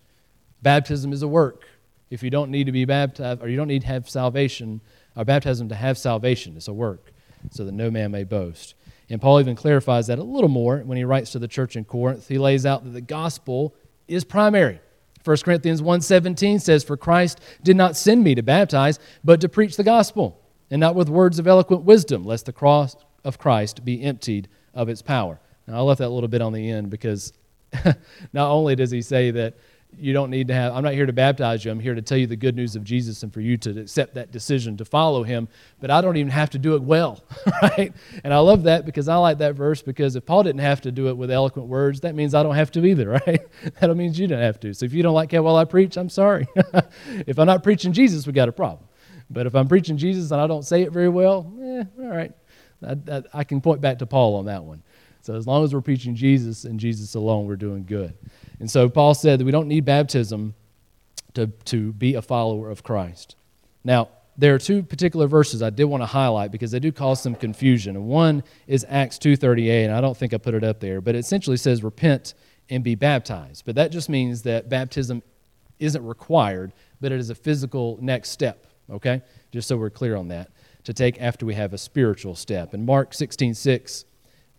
Baptism 0.63 1.13
is 1.13 1.23
a 1.23 1.29
work. 1.29 1.65
If 2.09 2.23
you 2.23 2.31
don't 2.31 2.53
need 2.53 2.65
to 2.65 2.73
be 2.73 2.85
baptized, 2.85 3.43
or 3.43 3.49
you 3.49 3.57
don't 3.57 3.67
need 3.67 3.83
to 3.83 3.89
have 3.89 4.09
salvation, 4.09 4.81
or 5.17 5.25
baptism 5.25 5.69
to 5.71 5.75
have 5.75 5.99
salvation, 5.99 6.57
it's 6.57 6.69
a 6.69 6.73
work, 6.73 7.13
so 7.51 7.65
that 7.65 7.73
no 7.73 7.91
man 7.91 8.13
may 8.13 8.23
boast. 8.23 8.75
And 9.11 9.21
Paul 9.21 9.41
even 9.41 9.57
clarifies 9.57 10.07
that 10.07 10.21
a 10.21 10.23
little 10.23 10.49
more 10.49 10.79
when 10.79 10.97
he 10.97 11.05
writes 11.05 11.33
to 11.33 11.41
the 11.41 11.49
church 11.49 11.75
in 11.75 11.85
Corinth. 11.85 12.29
He 12.29 12.39
lays 12.39 12.65
out 12.65 12.85
that 12.85 12.91
the 12.91 13.01
gospel 13.01 13.75
is 14.07 14.23
primary. 14.23 14.79
1 15.25 15.37
Corinthians 15.45 15.83
1:17 15.83 16.61
says 16.61 16.85
for 16.85 16.97
Christ 16.97 17.41
did 17.63 17.77
not 17.77 17.97
send 17.97 18.23
me 18.23 18.37
to 18.37 18.43
baptize 18.43 18.99
but 19.25 19.41
to 19.41 19.49
preach 19.49 19.77
the 19.77 19.85
gospel 19.85 20.41
and 20.71 20.81
not 20.81 20.95
with 20.95 21.09
words 21.09 21.39
of 21.39 21.47
eloquent 21.47 21.83
wisdom 21.85 22.25
lest 22.25 22.47
the 22.47 22.53
cross 22.53 22.97
of 23.25 23.39
Christ 23.39 23.85
be 23.85 24.03
emptied 24.03 24.49
of 24.75 24.89
its 24.89 25.03
power. 25.03 25.41
Now, 25.67 25.79
I 25.79 25.81
left 25.81 25.99
that 25.99 26.09
a 26.09 26.15
little 26.15 26.29
bit 26.29 26.43
on 26.43 26.53
the 26.53 26.71
end 26.71 26.91
because 26.91 27.33
not 28.33 28.51
only 28.51 28.77
does 28.77 28.91
he 28.91 29.03
say 29.03 29.31
that 29.31 29.55
you 29.99 30.13
don't 30.13 30.31
need 30.31 30.49
to 30.49 30.55
have, 30.55 30.73
I'm 30.75 30.83
not 30.83 30.95
here 30.95 31.07
to 31.07 31.13
baptize 31.13 31.65
you, 31.65 31.71
I'm 31.71 31.81
here 31.81 31.95
to 31.95 32.03
tell 32.03 32.17
you 32.17 32.27
the 32.27 32.37
good 32.37 32.57
news 32.57 32.77
of 32.77 32.85
Jesus 32.85 33.23
and 33.23 33.33
for 33.33 33.41
you 33.41 33.57
to 33.59 33.81
accept 33.81 34.15
that 34.15 34.33
decision 34.33 34.77
to 34.79 34.85
follow 34.85 35.23
him, 35.23 35.49
but 35.81 35.91
I 35.91 36.01
don't 36.01 36.17
even 36.17 36.31
have 36.31 36.51
to 36.51 36.59
do 36.59 36.75
it 36.75 36.83
well, 36.83 37.23
right? 37.63 37.93
And 38.25 38.33
I 38.33 38.39
love 38.39 38.63
that 38.65 38.87
because 38.87 39.09
I 39.09 39.17
like 39.17 39.39
that 39.39 39.55
verse 39.55 39.83
because 39.83 40.17
if 40.17 40.25
Paul 40.25 40.45
didn't 40.45 40.63
have 40.63 40.81
to 40.83 40.93
do 40.93 41.09
it 41.09 41.17
with 41.17 41.31
eloquent 41.31 41.69
words, 41.69 42.01
that 42.01 42.15
means 42.15 42.35
I 42.35 42.43
don't 42.43 42.55
have 42.55 42.71
to 42.73 42.85
either, 42.85 43.09
right? 43.27 43.47
that 43.81 43.95
means 43.95 44.19
you 44.19 44.27
don't 44.27 44.41
have 44.41 44.59
to. 44.61 44.73
So 44.73 44.87
if 44.87 44.93
you 44.93 45.03
don't 45.03 45.15
like 45.15 45.33
how 45.33 45.43
well 45.43 45.57
I 45.57 45.65
preach, 45.65 45.97
I'm 45.97 46.09
sorry. 46.09 46.47
if 47.27 47.39
I'm 47.39 47.47
not 47.47 47.63
preaching 47.63 47.93
Jesus, 47.93 48.27
we 48.27 48.33
got 48.33 48.49
a 48.49 48.53
problem. 48.53 48.89
But 49.29 49.47
if 49.47 49.55
I'm 49.55 49.69
preaching 49.69 49.97
Jesus 49.97 50.31
and 50.31 50.41
I 50.41 50.47
don't 50.47 50.65
say 50.65 50.83
it 50.83 50.93
very 50.93 51.09
well, 51.09 51.53
eh, 51.63 51.85
all 52.01 52.09
right, 52.09 52.33
I, 52.87 52.97
I, 53.11 53.23
I 53.35 53.45
can 53.45 53.61
point 53.61 53.81
back 53.81 53.99
to 54.01 54.07
Paul 54.07 54.37
on 54.37 54.47
that 54.47 54.65
one. 54.65 54.83
So 55.23 55.35
as 55.35 55.47
long 55.47 55.65
as 55.65 55.73
we're 55.73 55.81
preaching 55.81 56.15
Jesus 56.15 56.65
and 56.65 56.79
Jesus 56.79 57.15
alone, 57.15 57.47
we're 57.47 57.57
doing 57.57 57.85
good. 57.85 58.15
And 58.61 58.71
so 58.71 58.89
Paul 58.89 59.15
said 59.15 59.41
that 59.41 59.45
we 59.45 59.53
don't 59.53 59.69
need 59.69 59.85
baptism 59.85 60.55
to, 61.35 61.47
to 61.47 61.93
be 61.93 62.15
a 62.15 62.23
follower 62.23 62.71
of 62.71 62.83
Christ. 62.83 63.37
Now, 63.85 64.09
there 64.37 64.55
are 64.55 64.59
two 64.59 64.83
particular 64.83 65.27
verses 65.27 65.63
I 65.63 65.71
did 65.71 65.85
want 65.85 66.03
to 66.03 66.07
highlight 66.07 66.51
because 66.51 66.71
they 66.71 66.81
do 66.81 66.91
cause 66.91 67.23
some 67.23 67.35
confusion. 67.35 68.07
One 68.07 68.43
is 68.67 68.85
Acts 68.89 69.19
2.38, 69.19 69.85
and 69.85 69.95
I 69.95 70.01
don't 70.01 70.17
think 70.17 70.35
I 70.35 70.39
put 70.39 70.55
it 70.55 70.65
up 70.65 70.81
there, 70.81 71.01
but 71.01 71.15
it 71.15 71.19
essentially 71.19 71.57
says 71.57 71.83
repent 71.83 72.35
and 72.71 72.83
be 72.83 72.95
baptized. 72.95 73.65
But 73.65 73.75
that 73.77 73.93
just 73.93 74.09
means 74.09 74.43
that 74.43 74.69
baptism 74.69 75.23
isn't 75.79 76.05
required, 76.05 76.73
but 77.01 77.13
it 77.13 77.21
is 77.21 77.31
a 77.31 77.35
physical 77.35 77.99
next 78.01 78.31
step, 78.31 78.67
okay? 78.91 79.23
Just 79.53 79.69
so 79.69 79.77
we're 79.77 79.91
clear 79.91 80.17
on 80.17 80.29
that 80.29 80.51
to 80.85 80.93
take 80.93 81.21
after 81.21 81.47
we 81.47 81.55
have 81.55 81.73
a 81.73 81.79
spiritual 81.79 82.35
step. 82.35 82.75
And 82.75 82.87
Mark 82.87 83.13
16.6 83.13 83.57
6, 83.57 84.05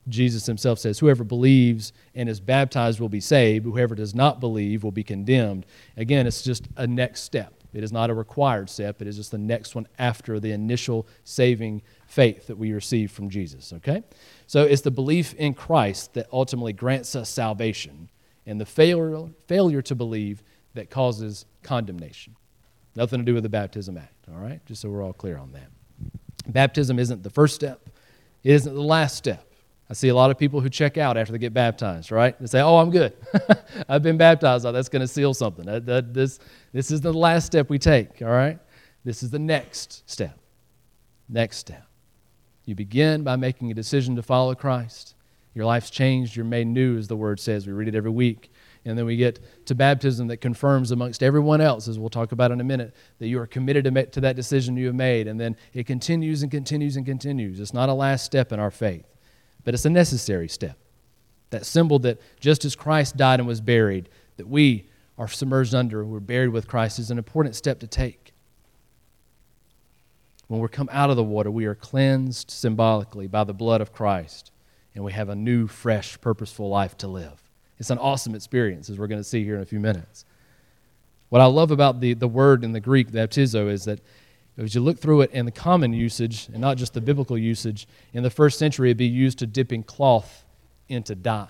Jesus 0.08 0.46
himself 0.46 0.80
says, 0.80 1.00
Whoever 1.00 1.24
believes 1.24 1.94
and 2.14 2.28
is 2.28 2.40
baptized 2.40 3.00
will 3.00 3.10
be 3.10 3.22
saved, 3.22 3.66
whoever 3.66 3.96
does 3.96 4.14
not 4.14 4.40
believe 4.40 4.84
will 4.84 4.92
be 4.92 5.04
condemned. 5.04 5.66
Again, 5.96 6.28
it's 6.28 6.42
just 6.42 6.68
a 6.76 6.86
next 6.86 7.22
step. 7.22 7.54
It 7.74 7.84
is 7.84 7.92
not 7.92 8.10
a 8.10 8.14
required 8.14 8.70
step, 8.70 9.02
it 9.02 9.08
is 9.08 9.18
just 9.18 9.32
the 9.32 9.38
next 9.38 9.74
one 9.74 9.88
after 9.98 10.40
the 10.40 10.52
initial 10.52 11.08
saving 11.24 11.82
faith 12.06 12.48
that 12.48 12.58
we 12.58 12.72
receive 12.72 13.12
from 13.12 13.30
Jesus, 13.30 13.74
okay? 13.74 14.04
So 14.46 14.64
it's 14.64 14.84
the 14.84 14.92
belief 14.92 15.34
in 15.34 15.56
Christ 15.56 16.14
that 16.14 16.28
ultimately 16.32 16.74
grants 16.74 17.16
us 17.16 17.30
salvation, 17.30 18.10
and 18.46 18.62
the 18.62 18.66
failure, 18.66 19.28
failure 19.48 19.82
to 19.82 19.96
believe 19.96 20.44
that 20.76 20.92
causes 20.92 21.46
condemnation. 21.64 22.36
Nothing 22.96 23.20
to 23.20 23.26
do 23.26 23.34
with 23.34 23.44
the 23.44 23.50
Baptism 23.50 23.98
Act, 23.98 24.28
all 24.32 24.40
right? 24.40 24.64
Just 24.68 24.82
so 24.82 24.90
we're 24.90 25.04
all 25.04 25.14
clear 25.14 25.38
on 25.38 25.54
that. 25.54 25.70
Baptism 26.48 27.00
isn't 27.00 27.24
the 27.24 27.30
first 27.32 27.56
step, 27.56 27.90
it 28.44 28.52
isn't 28.52 28.74
the 28.74 28.82
last 28.82 29.16
step. 29.16 29.53
I 29.90 29.94
see 29.94 30.08
a 30.08 30.16
lot 30.16 30.32
of 30.32 30.38
people 30.38 30.62
who 30.62 30.70
check 30.70 30.98
out 30.98 31.18
after 31.18 31.34
they 31.34 31.38
get 31.38 31.54
baptized, 31.54 32.12
right? 32.12 32.40
They 32.40 32.48
say, 32.48 32.62
Oh, 32.62 32.78
I'm 32.78 32.90
good. 32.90 33.14
I've 33.90 34.02
been 34.02 34.18
baptized. 34.18 34.66
Oh, 34.66 34.72
that's 34.72 34.90
going 34.90 35.02
to 35.02 35.08
seal 35.08 35.34
something. 35.34 35.66
That, 35.66 35.86
that, 35.86 36.14
this, 36.14 36.40
this 36.72 36.90
is 36.90 37.02
the 37.02 37.14
last 37.14 37.46
step 37.46 37.70
we 37.70 37.78
take, 37.78 38.22
all 38.22 38.30
right? 38.30 38.60
This 39.04 39.24
is 39.24 39.30
the 39.30 39.40
next 39.40 40.10
step. 40.10 40.40
Next 41.28 41.58
step. 41.58 41.86
You 42.66 42.76
begin 42.76 43.24
by 43.24 43.36
making 43.36 43.72
a 43.72 43.74
decision 43.74 44.16
to 44.16 44.24
follow 44.24 44.56
Christ. 44.56 45.16
Your 45.54 45.66
life's 45.66 45.90
changed. 45.90 46.36
You're 46.36 46.46
made 46.46 46.68
new, 46.68 46.98
as 46.98 47.08
the 47.08 47.16
word 47.16 47.40
says. 47.40 47.68
We 47.68 47.74
read 47.74 47.88
it 47.88 47.96
every 47.96 48.12
week. 48.12 48.52
And 48.86 48.98
then 48.98 49.06
we 49.06 49.16
get 49.16 49.40
to 49.68 49.76
baptism 49.76 50.28
that 50.28 50.38
confirms 50.38 50.92
amongst 50.92 51.24
everyone 51.24 51.62
else, 51.62 51.88
as 51.88 51.98
we'll 51.98 52.10
talk 52.10 52.32
about 52.32 52.52
in 52.52 52.60
a 52.60 52.64
minute, 52.64 52.94
that 53.20 53.28
you 53.28 53.40
are 53.40 53.48
committed 53.48 53.86
to, 53.86 54.06
to 54.06 54.22
that 54.22 54.36
decision 54.36 54.76
you 54.76 54.88
have 54.88 54.96
made. 54.96 55.28
And 55.28 55.40
then 55.40 55.56
it 55.74 55.86
continues 55.86 56.44
and 56.44 56.52
continues 56.52 56.98
and 56.98 57.06
continues. 57.06 57.60
It's 57.60 57.74
not 57.74 57.90
a 57.90 57.94
last 57.94 58.26
step 58.26 58.52
in 58.52 58.60
our 58.60 58.72
faith, 58.72 59.06
but 59.64 59.74
it's 59.74 59.86
a 59.86 59.90
necessary 59.90 60.48
step. 60.48 60.78
That 61.50 61.66
symbol 61.66 62.00
that 62.00 62.20
just 62.40 62.66
as 62.66 62.76
Christ 62.76 63.18
died 63.18 63.40
and 63.40 63.48
was 63.48 63.62
buried, 63.62 64.10
that 64.38 64.48
we 64.48 64.88
are 65.18 65.28
submerged 65.28 65.76
under, 65.76 66.04
we're 66.04 66.20
buried 66.20 66.50
with 66.50 66.68
Christ, 66.68 67.00
is 67.00 67.12
an 67.12 67.18
important 67.18 67.56
step 67.56 67.80
to 67.80 67.88
take. 67.88 68.34
When 70.48 70.60
we 70.60 70.68
come 70.68 70.90
out 70.92 71.10
of 71.10 71.16
the 71.16 71.24
water, 71.24 71.50
we 71.50 71.66
are 71.66 71.76
cleansed 71.76 72.52
symbolically 72.52 73.28
by 73.28 73.44
the 73.44 73.54
blood 73.54 73.82
of 73.82 73.94
Christ, 73.94 74.52
and 74.96 75.04
we 75.04 75.12
have 75.14 75.30
a 75.30 75.36
new, 75.36 75.68
fresh, 75.68 76.20
purposeful 76.20 76.70
life 76.70 76.98
to 76.98 77.08
live. 77.08 77.42
It's 77.80 77.90
an 77.90 77.98
awesome 77.98 78.36
experience, 78.36 78.90
as 78.90 79.00
we're 79.00 79.08
going 79.08 79.22
to 79.22 79.28
see 79.28 79.44
here 79.44 79.56
in 79.56 79.62
a 79.62 79.66
few 79.66 79.80
minutes. 79.80 80.26
What 81.30 81.42
I 81.42 81.46
love 81.46 81.72
about 81.72 82.00
the, 82.00 82.14
the 82.14 82.28
word 82.28 82.64
in 82.64 82.74
the 82.74 82.80
Greek, 82.80 83.12
baptizo, 83.12 83.70
is 83.70 83.86
that 83.86 84.00
as 84.58 84.76
you 84.76 84.82
look 84.82 85.00
through 85.00 85.22
it 85.22 85.32
in 85.32 85.46
the 85.46 85.52
common 85.52 85.94
usage, 85.94 86.48
and 86.50 86.62
not 86.62 86.78
just 86.78 86.94
the 86.94 87.02
biblical 87.02 87.38
usage, 87.38 87.88
in 88.14 88.24
the 88.24 88.30
first 88.30 88.60
century 88.60 88.90
it'd 88.90 88.98
be 88.98 89.06
used 89.06 89.40
to 89.40 89.48
dipping 89.48 89.84
cloth 89.84 90.46
into 90.90 91.16
dye. 91.16 91.50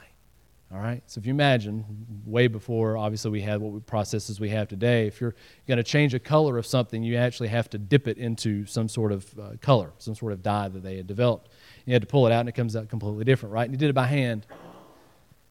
All 0.74 0.80
right? 0.80 1.04
So 1.06 1.20
if 1.20 1.28
you 1.28 1.32
imagine, 1.32 1.86
way 2.26 2.48
before 2.48 2.98
obviously 2.98 3.30
we 3.30 3.42
had 3.42 3.62
what 3.62 3.86
processes 3.86 4.40
we 4.40 4.50
have 4.50 4.68
today, 4.68 5.06
if 5.06 5.22
you're 5.22 5.36
going 5.68 5.78
to 5.78 5.84
change 5.84 6.16
a 6.16 6.20
color 6.20 6.58
of 6.58 6.66
something, 6.66 7.04
you 7.04 7.16
actually 7.16 7.50
have 7.50 7.70
to 7.72 7.78
dip 7.78 8.08
it 8.08 8.18
into 8.18 8.66
some 8.66 8.90
sort 8.90 9.12
of 9.12 9.40
uh, 9.40 9.50
color, 9.62 9.92
some 10.00 10.16
sort 10.16 10.32
of 10.32 10.42
dye 10.42 10.70
that 10.70 10.82
they 10.82 10.98
had 10.98 11.06
developed. 11.06 11.50
You 11.86 11.94
had 11.94 12.02
to 12.02 12.08
pull 12.08 12.26
it 12.26 12.32
out 12.32 12.40
and 12.40 12.50
it 12.50 12.54
comes 12.54 12.76
out 12.76 12.90
completely 12.90 13.24
different, 13.24 13.54
right? 13.54 13.66
And 13.66 13.72
you 13.72 13.78
did 13.78 13.90
it 13.90 13.94
by 13.94 14.08
hand. 14.08 14.48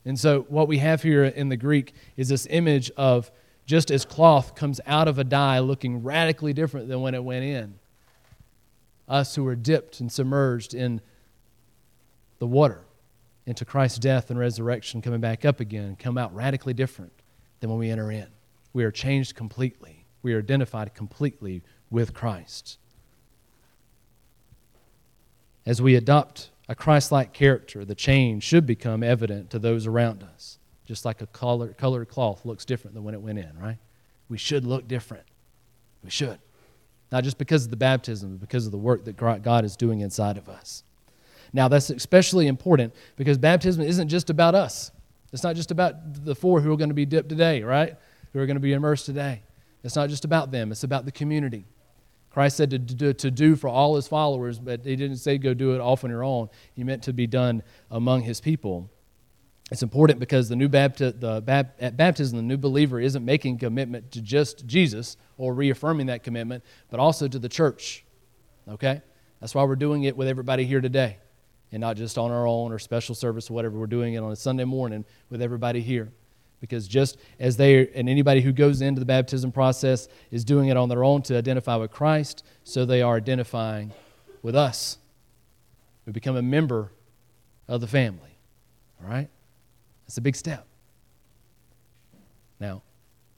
And 0.05 0.19
so, 0.19 0.41
what 0.49 0.67
we 0.67 0.79
have 0.79 1.03
here 1.03 1.25
in 1.25 1.49
the 1.49 1.57
Greek 1.57 1.95
is 2.17 2.29
this 2.29 2.49
image 2.51 2.91
of 2.97 3.31
just 3.67 3.91
as 3.91 4.05
cloth 4.05 4.55
comes 4.55 4.81
out 4.87 5.09
of 5.09 5.19
a 5.19 5.25
dye 5.25 5.59
looking 5.61 6.03
radically 6.03 6.53
different 6.53 6.89
than 6.89 7.01
when 7.01 7.15
it 7.15 7.23
went 7.23 7.45
in. 7.45 7.75
Us 9.09 9.35
who 9.35 9.47
are 9.47 9.57
dipped 9.57 10.01
and 10.01 10.11
submerged 10.11 10.75
in 10.75 11.01
the 12.39 12.47
water 12.47 12.85
into 13.47 13.65
Christ's 13.65 13.99
death 13.99 14.31
and 14.31 14.39
resurrection, 14.39 15.03
coming 15.03 15.21
back 15.21 15.45
up 15.45 15.61
again, 15.61 15.97
come 15.97 16.17
out 16.17 16.35
radically 16.35 16.75
different 16.75 17.13
than 17.61 17.71
when 17.71 17.79
we 17.79 17.91
enter 17.91 18.11
in. 18.11 18.27
We 18.73 18.85
are 18.85 18.91
changed 18.91 19.35
completely, 19.35 20.07
we 20.23 20.35
are 20.35 20.39
identified 20.39 20.95
completely 20.95 21.63
with 21.91 22.15
Christ. 22.15 22.79
As 25.65 25.81
we 25.81 25.95
adopt 25.95 26.51
a 26.69 26.75
Christ 26.75 27.13
like 27.13 27.33
character, 27.33 27.85
the 27.85 27.95
change 27.95 28.43
should 28.43 28.67
become 28.67 29.03
evident 29.03 29.51
to 29.51 29.59
those 29.59 29.87
around 29.87 30.23
us. 30.23 30.59
Just 30.85 31.05
like 31.05 31.23
a 31.23 31.27
color, 31.27 31.69
colored 31.69 32.09
cloth 32.09 32.45
looks 32.45 32.65
different 32.65 32.95
than 32.95 33.05
when 33.05 33.15
it 33.15 33.21
went 33.21 33.39
in, 33.39 33.57
right? 33.59 33.79
We 34.29 34.39
should 34.39 34.65
look 34.65 34.89
different. 34.89 35.25
We 36.03 36.11
should. 36.11 36.39
Not 37.11 37.25
just 37.25 37.39
because 37.39 37.65
of 37.65 37.71
the 37.71 37.77
baptism, 37.77 38.37
but 38.37 38.41
because 38.41 38.67
of 38.67 38.73
the 38.73 38.79
work 38.79 39.05
that 39.05 39.17
God 39.17 39.65
is 39.65 39.77
doing 39.77 40.01
inside 40.01 40.39
of 40.39 40.49
us. 40.49 40.83
Now, 41.53 41.69
that's 41.69 41.91
especially 41.91 42.47
important 42.47 42.95
because 43.17 43.39
baptism 43.39 43.83
isn't 43.83 44.09
just 44.09 44.31
about 44.31 44.55
us. 44.55 44.91
It's 45.33 45.43
not 45.43 45.55
just 45.57 45.71
about 45.71 46.25
the 46.25 46.35
four 46.35 46.61
who 46.61 46.73
are 46.73 46.77
going 46.77 46.91
to 46.91 46.95
be 46.95 47.07
dipped 47.07 47.29
today, 47.29 47.63
right? 47.63 47.97
Who 48.33 48.41
are 48.41 48.47
going 48.47 48.57
to 48.57 48.61
be 48.61 48.73
immersed 48.73 49.07
today. 49.07 49.43
It's 49.85 49.97
not 49.97 50.09
just 50.09 50.25
about 50.25 50.51
them, 50.51 50.73
it's 50.73 50.85
about 50.85 51.05
the 51.05 51.13
community. 51.13 51.67
Christ 52.31 52.57
said 52.57 52.71
to 52.71 52.79
do, 52.79 53.13
to 53.13 53.31
do 53.31 53.57
for 53.57 53.69
all 53.69 53.97
his 53.97 54.09
followers, 54.09 54.59
but 54.59 54.87
he 54.87 54.97
didn't 54.97 55.19
say 55.19 55.37
go 55.37 55.53
do 55.53 55.75
it 55.75 55.81
off 55.81 56.05
on 56.05 56.11
your 56.11 56.25
own. 56.25 56.49
He 56.73 56.83
meant 56.83 57.03
to 57.03 57.13
be 57.13 57.27
done 57.27 57.63
among 57.91 58.23
his 58.23 58.41
people. 58.41 58.91
It's 59.73 59.83
important 59.83 60.21
because 60.21 60.51
the 60.51 60.55
new 60.55 60.69
bapti- 60.69 61.19
the 61.19 61.41
bap- 61.41 61.77
at 61.81 61.97
baptism, 61.97 62.37
the 62.37 62.43
new 62.43 62.59
believer 62.59 63.01
isn't 63.01 63.25
making 63.25 63.57
commitment 63.57 64.13
to 64.13 64.21
just 64.21 64.67
Jesus 64.67 65.17
or 65.39 65.55
reaffirming 65.55 66.09
that 66.09 66.23
commitment, 66.23 66.63
but 66.91 67.01
also 67.01 67.27
to 67.27 67.39
the 67.39 67.49
church. 67.49 68.05
Okay? 68.69 69.01
That's 69.41 69.55
why 69.55 69.65
we're 69.65 69.77
doing 69.77 70.05
it 70.05 70.15
with 70.15 70.29
everybody 70.29 70.67
here 70.67 70.83
today 70.83 71.17
and 71.73 71.81
not 71.81 71.97
just 71.97 72.19
on 72.19 72.31
our 72.31 72.47
own 72.47 72.71
or 72.71 72.79
special 72.79 73.15
service 73.15 73.49
or 73.49 73.55
whatever. 73.55 73.79
We're 73.79 73.87
doing 73.87 74.13
it 74.13 74.19
on 74.19 74.31
a 74.31 74.37
Sunday 74.37 74.65
morning 74.65 75.07
with 75.31 75.41
everybody 75.41 75.81
here 75.81 76.13
because 76.61 76.87
just 76.87 77.17
as 77.41 77.57
they 77.57 77.89
and 77.95 78.11
anybody 78.11 78.43
who 78.43 78.53
goes 78.53 78.83
into 78.83 79.01
the 79.01 79.07
baptism 79.07 79.53
process 79.53 80.07
is 80.31 80.45
doing 80.45 80.69
it 80.69 80.77
on 80.77 80.91
their 80.91 81.03
own 81.03 81.23
to 81.23 81.39
identify 81.39 81.77
with 81.77 81.91
Christ, 81.91 82.45
so 82.63 82.85
they 82.85 83.01
are 83.01 83.17
identifying 83.17 83.93
with 84.43 84.55
us. 84.55 84.99
We 86.05 86.13
become 86.13 86.37
a 86.37 86.43
member 86.43 86.93
of 87.69 87.81
the 87.81 87.87
family. 87.87 88.37
All 89.03 89.09
right? 89.09 89.31
That's 90.07 90.19
a 90.19 90.21
big 90.21 90.37
step. 90.37 90.67
Now, 92.61 92.83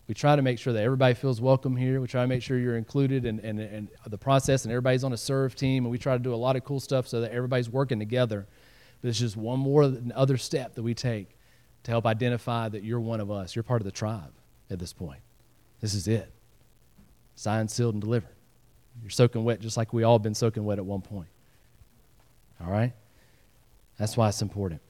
we 0.06 0.14
try 0.14 0.36
to 0.36 0.42
make 0.42 0.58
sure 0.58 0.72
that 0.74 0.82
everybody 0.82 1.14
feels 1.14 1.40
welcome 1.40 1.76
here. 1.76 2.00
We 2.00 2.06
try 2.06 2.22
to 2.22 2.28
make 2.28 2.42
sure 2.42 2.58
you're 2.58 2.76
included 2.76 3.24
in, 3.24 3.38
in, 3.40 3.58
in, 3.58 3.88
the 4.06 4.18
process 4.18 4.64
and 4.64 4.72
everybody's 4.72 5.02
on 5.02 5.14
a 5.14 5.16
serve 5.16 5.54
team. 5.54 5.84
And 5.84 5.90
we 5.90 5.96
try 5.96 6.14
to 6.14 6.22
do 6.22 6.34
a 6.34 6.36
lot 6.36 6.56
of 6.56 6.64
cool 6.64 6.80
stuff 6.80 7.08
so 7.08 7.22
that 7.22 7.32
everybody's 7.32 7.70
working 7.70 7.98
together. 7.98 8.46
But 9.00 9.08
it's 9.08 9.18
just 9.18 9.36
one 9.36 9.60
more 9.60 9.90
other 10.14 10.36
step 10.36 10.74
that 10.74 10.82
we 10.82 10.92
take 10.94 11.36
to 11.84 11.90
help 11.90 12.06
identify 12.06 12.68
that 12.68 12.84
you're 12.84 13.00
one 13.00 13.20
of 13.20 13.30
us. 13.30 13.56
You're 13.56 13.62
part 13.62 13.80
of 13.80 13.86
the 13.86 13.92
tribe 13.92 14.32
at 14.70 14.78
this 14.78 14.92
point. 14.92 15.20
This 15.80 15.94
is 15.94 16.06
it. 16.06 16.30
Signed, 17.34 17.70
sealed, 17.70 17.94
and 17.94 18.02
delivered. 18.02 18.28
You're 19.02 19.10
soaking 19.10 19.44
wet 19.44 19.60
just 19.60 19.76
like 19.76 19.92
we 19.92 20.02
all 20.02 20.18
been 20.18 20.34
soaking 20.34 20.64
wet 20.64 20.78
at 20.78 20.84
one 20.84 21.02
point. 21.02 21.28
All 22.60 22.70
right? 22.70 22.92
That's 23.98 24.16
why 24.16 24.28
it's 24.28 24.42
important. 24.42 24.80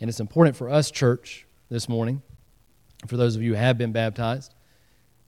And 0.00 0.08
it's 0.08 0.20
important 0.20 0.56
for 0.56 0.70
us, 0.70 0.90
church, 0.90 1.46
this 1.70 1.88
morning, 1.88 2.22
for 3.06 3.16
those 3.16 3.36
of 3.36 3.42
you 3.42 3.52
who 3.52 3.58
have 3.58 3.78
been 3.78 3.92
baptized. 3.92 4.54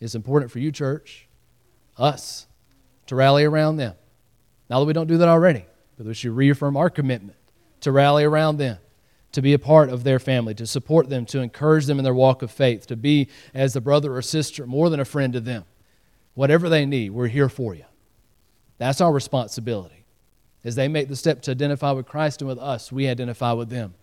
It's 0.00 0.14
important 0.14 0.50
for 0.50 0.58
you, 0.58 0.72
church, 0.72 1.28
us, 1.98 2.46
to 3.06 3.14
rally 3.14 3.44
around 3.44 3.76
them. 3.76 3.94
Now 4.68 4.80
that 4.80 4.86
we 4.86 4.92
don't 4.92 5.08
do 5.08 5.18
that 5.18 5.28
already, 5.28 5.64
but 5.98 6.06
we 6.06 6.14
should 6.14 6.32
reaffirm 6.32 6.76
our 6.76 6.88
commitment 6.88 7.36
to 7.80 7.92
rally 7.92 8.24
around 8.24 8.58
them 8.58 8.78
to 9.32 9.42
be 9.42 9.52
a 9.52 9.58
part 9.58 9.90
of 9.90 10.02
their 10.02 10.18
family, 10.18 10.54
to 10.54 10.66
support 10.66 11.08
them, 11.08 11.24
to 11.26 11.40
encourage 11.40 11.86
them 11.86 11.98
in 11.98 12.04
their 12.04 12.14
walk 12.14 12.42
of 12.42 12.50
faith, 12.50 12.86
to 12.86 12.96
be 12.96 13.28
as 13.54 13.76
a 13.76 13.80
brother 13.80 14.14
or 14.14 14.22
sister, 14.22 14.66
more 14.66 14.90
than 14.90 15.00
a 15.00 15.04
friend 15.04 15.32
to 15.32 15.40
them. 15.40 15.64
Whatever 16.34 16.68
they 16.68 16.86
need, 16.86 17.10
we're 17.10 17.28
here 17.28 17.48
for 17.48 17.74
you. 17.74 17.84
That's 18.78 19.00
our 19.00 19.12
responsibility. 19.12 20.04
As 20.64 20.74
they 20.74 20.88
make 20.88 21.08
the 21.08 21.16
step 21.16 21.42
to 21.42 21.50
identify 21.52 21.92
with 21.92 22.06
Christ 22.06 22.42
and 22.42 22.48
with 22.48 22.58
us, 22.58 22.90
we 22.90 23.08
identify 23.08 23.52
with 23.52 23.70
them, 23.70 23.94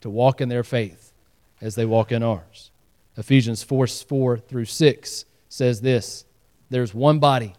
to 0.00 0.10
walk 0.10 0.40
in 0.40 0.48
their 0.48 0.64
faith 0.64 1.12
as 1.60 1.74
they 1.74 1.84
walk 1.86 2.12
in 2.12 2.22
ours. 2.22 2.70
Ephesians 3.16 3.62
4 3.62 3.86
4 3.86 4.38
through 4.38 4.64
6 4.64 5.24
says 5.48 5.80
this 5.80 6.24
There's 6.70 6.94
one 6.94 7.18
body, 7.18 7.54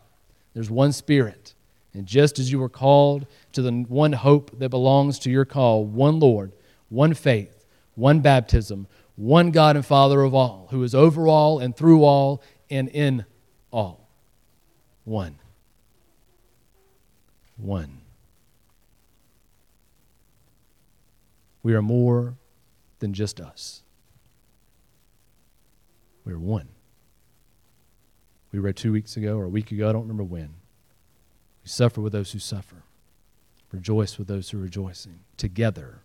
there's 0.54 0.70
one 0.70 0.92
spirit, 0.92 1.54
and 1.94 2.06
just 2.06 2.40
as 2.40 2.52
you 2.52 2.60
were 2.60 2.70
called 2.70 3.28
to 3.54 3.62
the 3.62 3.72
one 3.72 4.14
hope 4.14 4.58
that 4.60 4.70
belongs 4.70 5.20
to 5.20 5.30
your 5.30 5.46
call, 5.46 5.86
one 5.86 6.20
Lord, 6.20 6.54
one 6.90 7.14
faith, 7.14 7.66
one 7.96 8.22
baptism, 8.22 8.88
one 9.16 9.52
God 9.52 9.76
and 9.76 9.86
Father 9.86 10.22
of 10.22 10.34
all, 10.34 10.68
who 10.72 10.82
is 10.84 10.96
over 10.96 11.28
all 11.28 11.60
and 11.60 11.76
through 11.76 12.04
all 12.04 12.42
and 12.70 12.88
in 12.90 13.26
all. 13.72 14.10
One. 15.04 15.38
One. 17.58 18.01
We 21.64 21.74
are 21.74 21.82
more 21.82 22.36
than 23.00 23.14
just 23.14 23.40
us. 23.40 23.84
We 26.26 26.34
are 26.34 26.40
one. 26.40 26.70
We 28.52 28.60
read 28.60 28.76
two 28.76 28.92
weeks 28.92 29.16
ago 29.16 29.38
or 29.38 29.46
a 29.46 29.50
week 29.50 29.72
ago, 29.72 29.90
I 29.90 29.94
don't 29.94 30.02
remember 30.02 30.24
when. 30.24 30.56
We 31.64 31.70
suffer 31.70 32.02
with 32.02 32.14
those 32.14 32.32
who 32.32 32.40
suffer, 32.40 32.84
rejoice 33.72 34.18
with 34.18 34.28
those 34.28 34.50
who 34.50 34.58
are 34.60 34.62
rejoicing, 34.62 35.20
together 35.38 36.02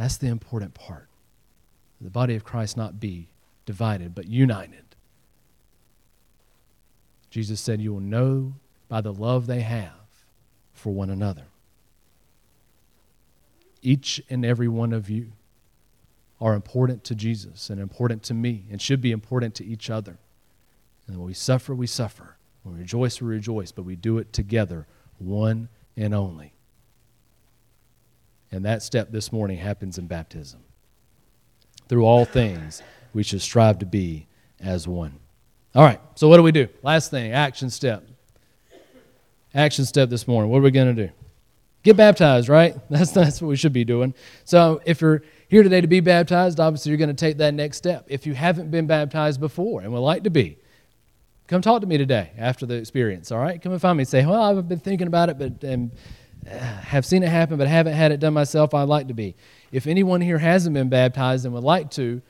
that's 0.00 0.16
the 0.16 0.28
important 0.28 0.72
part. 0.72 1.08
The 2.00 2.08
body 2.08 2.34
of 2.34 2.42
Christ 2.42 2.74
not 2.74 2.98
be 2.98 3.28
divided, 3.66 4.14
but 4.14 4.26
united. 4.26 4.96
Jesus 7.28 7.60
said, 7.60 7.82
You 7.82 7.92
will 7.92 8.00
know 8.00 8.54
by 8.88 9.02
the 9.02 9.12
love 9.12 9.46
they 9.46 9.60
have 9.60 9.92
for 10.72 10.90
one 10.90 11.10
another. 11.10 11.48
Each 13.82 14.20
and 14.28 14.44
every 14.44 14.68
one 14.68 14.92
of 14.92 15.08
you 15.08 15.32
are 16.40 16.54
important 16.54 17.04
to 17.04 17.14
Jesus 17.14 17.70
and 17.70 17.80
important 17.80 18.22
to 18.24 18.34
me 18.34 18.64
and 18.70 18.80
should 18.80 19.00
be 19.00 19.12
important 19.12 19.54
to 19.56 19.64
each 19.64 19.90
other. 19.90 20.18
And 21.06 21.18
when 21.18 21.26
we 21.26 21.34
suffer, 21.34 21.74
we 21.74 21.86
suffer. 21.86 22.36
When 22.62 22.74
we 22.74 22.80
rejoice, 22.80 23.20
we 23.20 23.28
rejoice, 23.28 23.72
but 23.72 23.82
we 23.82 23.96
do 23.96 24.18
it 24.18 24.32
together, 24.32 24.86
one 25.18 25.68
and 25.96 26.14
only. 26.14 26.52
And 28.52 28.64
that 28.64 28.82
step 28.82 29.10
this 29.10 29.32
morning 29.32 29.58
happens 29.58 29.98
in 29.98 30.06
baptism. 30.06 30.60
Through 31.88 32.04
all 32.04 32.24
things, 32.24 32.82
we 33.12 33.22
should 33.22 33.42
strive 33.42 33.78
to 33.80 33.86
be 33.86 34.26
as 34.60 34.86
one. 34.86 35.18
All 35.74 35.84
right, 35.84 36.00
so 36.14 36.28
what 36.28 36.36
do 36.36 36.42
we 36.42 36.52
do? 36.52 36.68
Last 36.82 37.10
thing, 37.10 37.32
action 37.32 37.70
step. 37.70 38.04
Action 39.54 39.84
step 39.84 40.08
this 40.08 40.28
morning. 40.28 40.50
What 40.50 40.58
are 40.58 40.62
we 40.62 40.70
going 40.70 40.94
to 40.94 41.06
do? 41.06 41.12
Get 41.82 41.96
baptized, 41.96 42.48
right? 42.48 42.76
That's, 42.90 43.12
that's 43.12 43.40
what 43.40 43.48
we 43.48 43.56
should 43.56 43.72
be 43.72 43.84
doing. 43.84 44.14
So 44.44 44.82
if 44.84 45.00
you're 45.00 45.22
here 45.48 45.62
today 45.62 45.80
to 45.80 45.86
be 45.86 46.00
baptized, 46.00 46.60
obviously 46.60 46.90
you're 46.90 46.98
going 46.98 47.08
to 47.08 47.14
take 47.14 47.38
that 47.38 47.54
next 47.54 47.78
step. 47.78 48.04
If 48.08 48.26
you 48.26 48.34
haven't 48.34 48.70
been 48.70 48.86
baptized 48.86 49.40
before 49.40 49.80
and 49.80 49.92
would 49.92 50.00
like 50.00 50.24
to 50.24 50.30
be, 50.30 50.58
come 51.46 51.62
talk 51.62 51.80
to 51.80 51.86
me 51.86 51.96
today 51.96 52.32
after 52.36 52.66
the 52.66 52.74
experience, 52.74 53.32
all 53.32 53.38
right? 53.38 53.60
Come 53.60 53.72
and 53.72 53.80
find 53.80 53.96
me 53.96 54.04
say, 54.04 54.26
well, 54.26 54.42
I've 54.42 54.68
been 54.68 54.78
thinking 54.78 55.06
about 55.06 55.30
it, 55.30 55.38
but 55.38 55.64
and, 55.64 55.90
uh, 56.46 56.54
have 56.54 57.06
seen 57.06 57.22
it 57.22 57.28
happen, 57.28 57.56
but 57.56 57.66
haven't 57.66 57.94
had 57.94 58.12
it 58.12 58.20
done 58.20 58.34
myself. 58.34 58.74
I'd 58.74 58.88
like 58.88 59.08
to 59.08 59.14
be. 59.14 59.34
If 59.72 59.86
anyone 59.86 60.20
here 60.20 60.38
hasn't 60.38 60.74
been 60.74 60.88
baptized 60.88 61.44
and 61.44 61.54
would 61.54 61.64
like 61.64 61.90
to, 61.92 62.22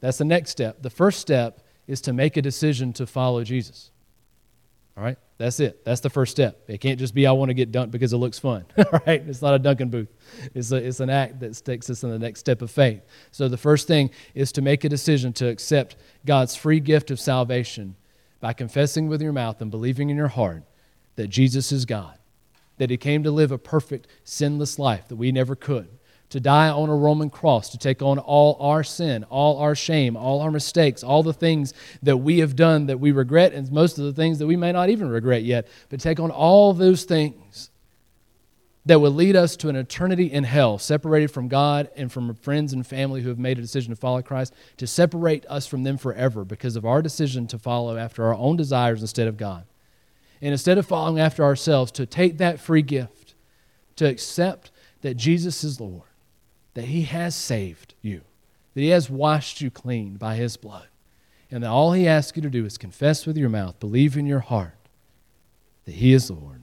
that's 0.00 0.18
the 0.18 0.24
next 0.24 0.50
step. 0.50 0.82
The 0.82 0.90
first 0.90 1.20
step 1.20 1.60
is 1.86 2.00
to 2.02 2.12
make 2.12 2.36
a 2.36 2.42
decision 2.42 2.92
to 2.94 3.06
follow 3.06 3.44
Jesus. 3.44 3.90
All 4.96 5.04
right? 5.04 5.18
That's 5.42 5.58
it. 5.58 5.84
That's 5.84 6.00
the 6.00 6.08
first 6.08 6.30
step. 6.30 6.62
It 6.68 6.80
can't 6.80 7.00
just 7.00 7.14
be, 7.14 7.26
I 7.26 7.32
want 7.32 7.48
to 7.48 7.54
get 7.54 7.72
dunked 7.72 7.90
because 7.90 8.12
it 8.12 8.18
looks 8.18 8.38
fun. 8.38 8.64
right? 8.92 9.20
It's 9.26 9.42
not 9.42 9.54
a 9.54 9.58
dunking 9.58 9.90
booth. 9.90 10.06
It's, 10.54 10.70
a, 10.70 10.76
it's 10.76 11.00
an 11.00 11.10
act 11.10 11.40
that 11.40 11.60
takes 11.64 11.90
us 11.90 12.04
in 12.04 12.10
the 12.10 12.18
next 12.20 12.38
step 12.38 12.62
of 12.62 12.70
faith. 12.70 13.02
So 13.32 13.48
the 13.48 13.56
first 13.56 13.88
thing 13.88 14.10
is 14.36 14.52
to 14.52 14.62
make 14.62 14.84
a 14.84 14.88
decision 14.88 15.32
to 15.32 15.48
accept 15.48 15.96
God's 16.24 16.54
free 16.54 16.78
gift 16.78 17.10
of 17.10 17.18
salvation 17.18 17.96
by 18.38 18.52
confessing 18.52 19.08
with 19.08 19.20
your 19.20 19.32
mouth 19.32 19.60
and 19.60 19.68
believing 19.68 20.10
in 20.10 20.16
your 20.16 20.28
heart 20.28 20.62
that 21.16 21.26
Jesus 21.26 21.72
is 21.72 21.86
God, 21.86 22.16
that 22.78 22.90
He 22.90 22.96
came 22.96 23.24
to 23.24 23.32
live 23.32 23.50
a 23.50 23.58
perfect, 23.58 24.06
sinless 24.22 24.78
life 24.78 25.08
that 25.08 25.16
we 25.16 25.32
never 25.32 25.56
could 25.56 25.88
to 26.32 26.40
die 26.40 26.70
on 26.70 26.88
a 26.88 26.96
Roman 26.96 27.28
cross, 27.28 27.68
to 27.68 27.78
take 27.78 28.00
on 28.00 28.18
all 28.18 28.56
our 28.58 28.82
sin, 28.82 29.22
all 29.24 29.58
our 29.58 29.74
shame, 29.74 30.16
all 30.16 30.40
our 30.40 30.50
mistakes, 30.50 31.02
all 31.02 31.22
the 31.22 31.34
things 31.34 31.74
that 32.02 32.16
we 32.16 32.38
have 32.38 32.56
done 32.56 32.86
that 32.86 32.98
we 32.98 33.12
regret, 33.12 33.52
and 33.52 33.70
most 33.70 33.98
of 33.98 34.06
the 34.06 34.14
things 34.14 34.38
that 34.38 34.46
we 34.46 34.56
may 34.56 34.72
not 34.72 34.88
even 34.88 35.10
regret 35.10 35.42
yet, 35.42 35.68
but 35.90 36.00
take 36.00 36.18
on 36.18 36.30
all 36.30 36.72
those 36.72 37.04
things 37.04 37.70
that 38.86 38.98
would 38.98 39.12
lead 39.12 39.36
us 39.36 39.56
to 39.56 39.68
an 39.68 39.76
eternity 39.76 40.32
in 40.32 40.42
hell, 40.44 40.78
separated 40.78 41.30
from 41.30 41.48
God 41.48 41.90
and 41.96 42.10
from 42.10 42.34
friends 42.36 42.72
and 42.72 42.86
family 42.86 43.20
who 43.20 43.28
have 43.28 43.38
made 43.38 43.58
a 43.58 43.60
decision 43.62 43.90
to 43.90 44.00
follow 44.00 44.22
Christ, 44.22 44.54
to 44.78 44.86
separate 44.86 45.44
us 45.50 45.66
from 45.66 45.82
them 45.82 45.98
forever 45.98 46.46
because 46.46 46.76
of 46.76 46.86
our 46.86 47.02
decision 47.02 47.46
to 47.48 47.58
follow 47.58 47.98
after 47.98 48.24
our 48.24 48.34
own 48.34 48.56
desires 48.56 49.02
instead 49.02 49.28
of 49.28 49.36
God. 49.36 49.66
And 50.40 50.52
instead 50.52 50.78
of 50.78 50.86
following 50.86 51.20
after 51.20 51.44
ourselves, 51.44 51.92
to 51.92 52.06
take 52.06 52.38
that 52.38 52.58
free 52.58 52.80
gift, 52.80 53.34
to 53.96 54.08
accept 54.08 54.70
that 55.02 55.18
Jesus 55.18 55.62
is 55.62 55.78
Lord 55.78 56.04
that 56.74 56.86
He 56.86 57.02
has 57.02 57.34
saved 57.34 57.94
you, 58.02 58.22
that 58.74 58.80
He 58.80 58.88
has 58.88 59.10
washed 59.10 59.60
you 59.60 59.70
clean 59.70 60.16
by 60.16 60.36
His 60.36 60.56
blood, 60.56 60.88
and 61.50 61.62
that 61.62 61.70
all 61.70 61.92
He 61.92 62.08
asks 62.08 62.36
you 62.36 62.42
to 62.42 62.50
do 62.50 62.64
is 62.64 62.78
confess 62.78 63.26
with 63.26 63.36
your 63.36 63.48
mouth, 63.48 63.78
believe 63.80 64.16
in 64.16 64.26
your 64.26 64.40
heart 64.40 64.76
that 65.84 65.96
He 65.96 66.12
is 66.12 66.30
Lord, 66.30 66.62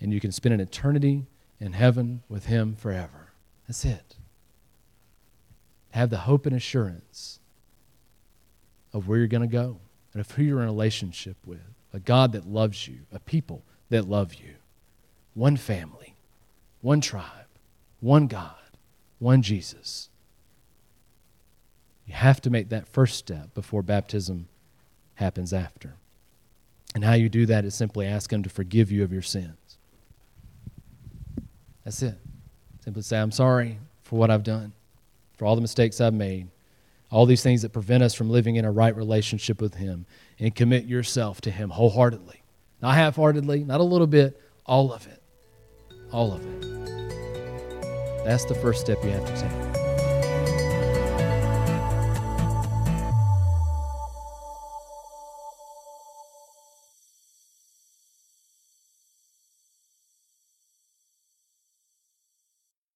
and 0.00 0.12
you 0.12 0.20
can 0.20 0.32
spend 0.32 0.54
an 0.54 0.60
eternity 0.60 1.26
in 1.60 1.72
heaven 1.72 2.22
with 2.28 2.46
Him 2.46 2.76
forever. 2.76 3.32
That's 3.66 3.84
it. 3.84 4.14
Have 5.90 6.10
the 6.10 6.18
hope 6.18 6.46
and 6.46 6.54
assurance 6.54 7.40
of 8.92 9.08
where 9.08 9.18
you're 9.18 9.26
going 9.26 9.48
to 9.48 9.48
go 9.48 9.78
and 10.12 10.20
of 10.20 10.30
who 10.30 10.42
you're 10.42 10.58
in 10.58 10.68
a 10.68 10.72
relationship 10.72 11.36
with 11.44 11.60
a 11.92 11.98
God 11.98 12.32
that 12.32 12.46
loves 12.46 12.86
you, 12.86 13.00
a 13.12 13.18
people 13.18 13.62
that 13.90 14.08
love 14.08 14.34
you, 14.34 14.54
one 15.34 15.56
family, 15.56 16.14
one 16.80 17.00
tribe 17.00 17.47
one 18.00 18.26
God, 18.26 18.54
one 19.18 19.42
Jesus. 19.42 20.08
You 22.06 22.14
have 22.14 22.40
to 22.42 22.50
make 22.50 22.70
that 22.70 22.88
first 22.88 23.16
step 23.16 23.52
before 23.54 23.82
baptism 23.82 24.48
happens 25.16 25.52
after. 25.52 25.94
And 26.94 27.04
how 27.04 27.12
you 27.14 27.28
do 27.28 27.44
that 27.46 27.64
is 27.64 27.74
simply 27.74 28.06
ask 28.06 28.32
Him 28.32 28.42
to 28.42 28.48
forgive 28.48 28.90
you 28.90 29.04
of 29.04 29.12
your 29.12 29.22
sins. 29.22 29.76
That's 31.84 32.02
it. 32.02 32.16
Simply 32.80 33.02
say, 33.02 33.18
I'm 33.18 33.30
sorry 33.30 33.78
for 34.02 34.18
what 34.18 34.30
I've 34.30 34.42
done, 34.42 34.72
for 35.36 35.44
all 35.44 35.54
the 35.54 35.60
mistakes 35.60 36.00
I've 36.00 36.14
made, 36.14 36.48
all 37.10 37.26
these 37.26 37.42
things 37.42 37.62
that 37.62 37.72
prevent 37.72 38.02
us 38.02 38.14
from 38.14 38.30
living 38.30 38.56
in 38.56 38.64
a 38.64 38.72
right 38.72 38.96
relationship 38.96 39.60
with 39.60 39.74
Him, 39.74 40.06
and 40.38 40.54
commit 40.54 40.84
yourself 40.84 41.40
to 41.42 41.50
Him 41.50 41.70
wholeheartedly. 41.70 42.42
Not 42.80 42.94
half 42.94 43.16
heartedly, 43.16 43.64
not 43.64 43.80
a 43.80 43.84
little 43.84 44.06
bit, 44.06 44.40
all 44.64 44.92
of 44.92 45.06
it. 45.06 45.22
All 46.10 46.32
of 46.32 46.46
it. 46.46 46.97
That's 48.28 48.44
the 48.44 48.54
first 48.54 48.82
step 48.82 49.02
you 49.02 49.10
have 49.10 49.24
to 49.24 49.40
take. 49.40 49.67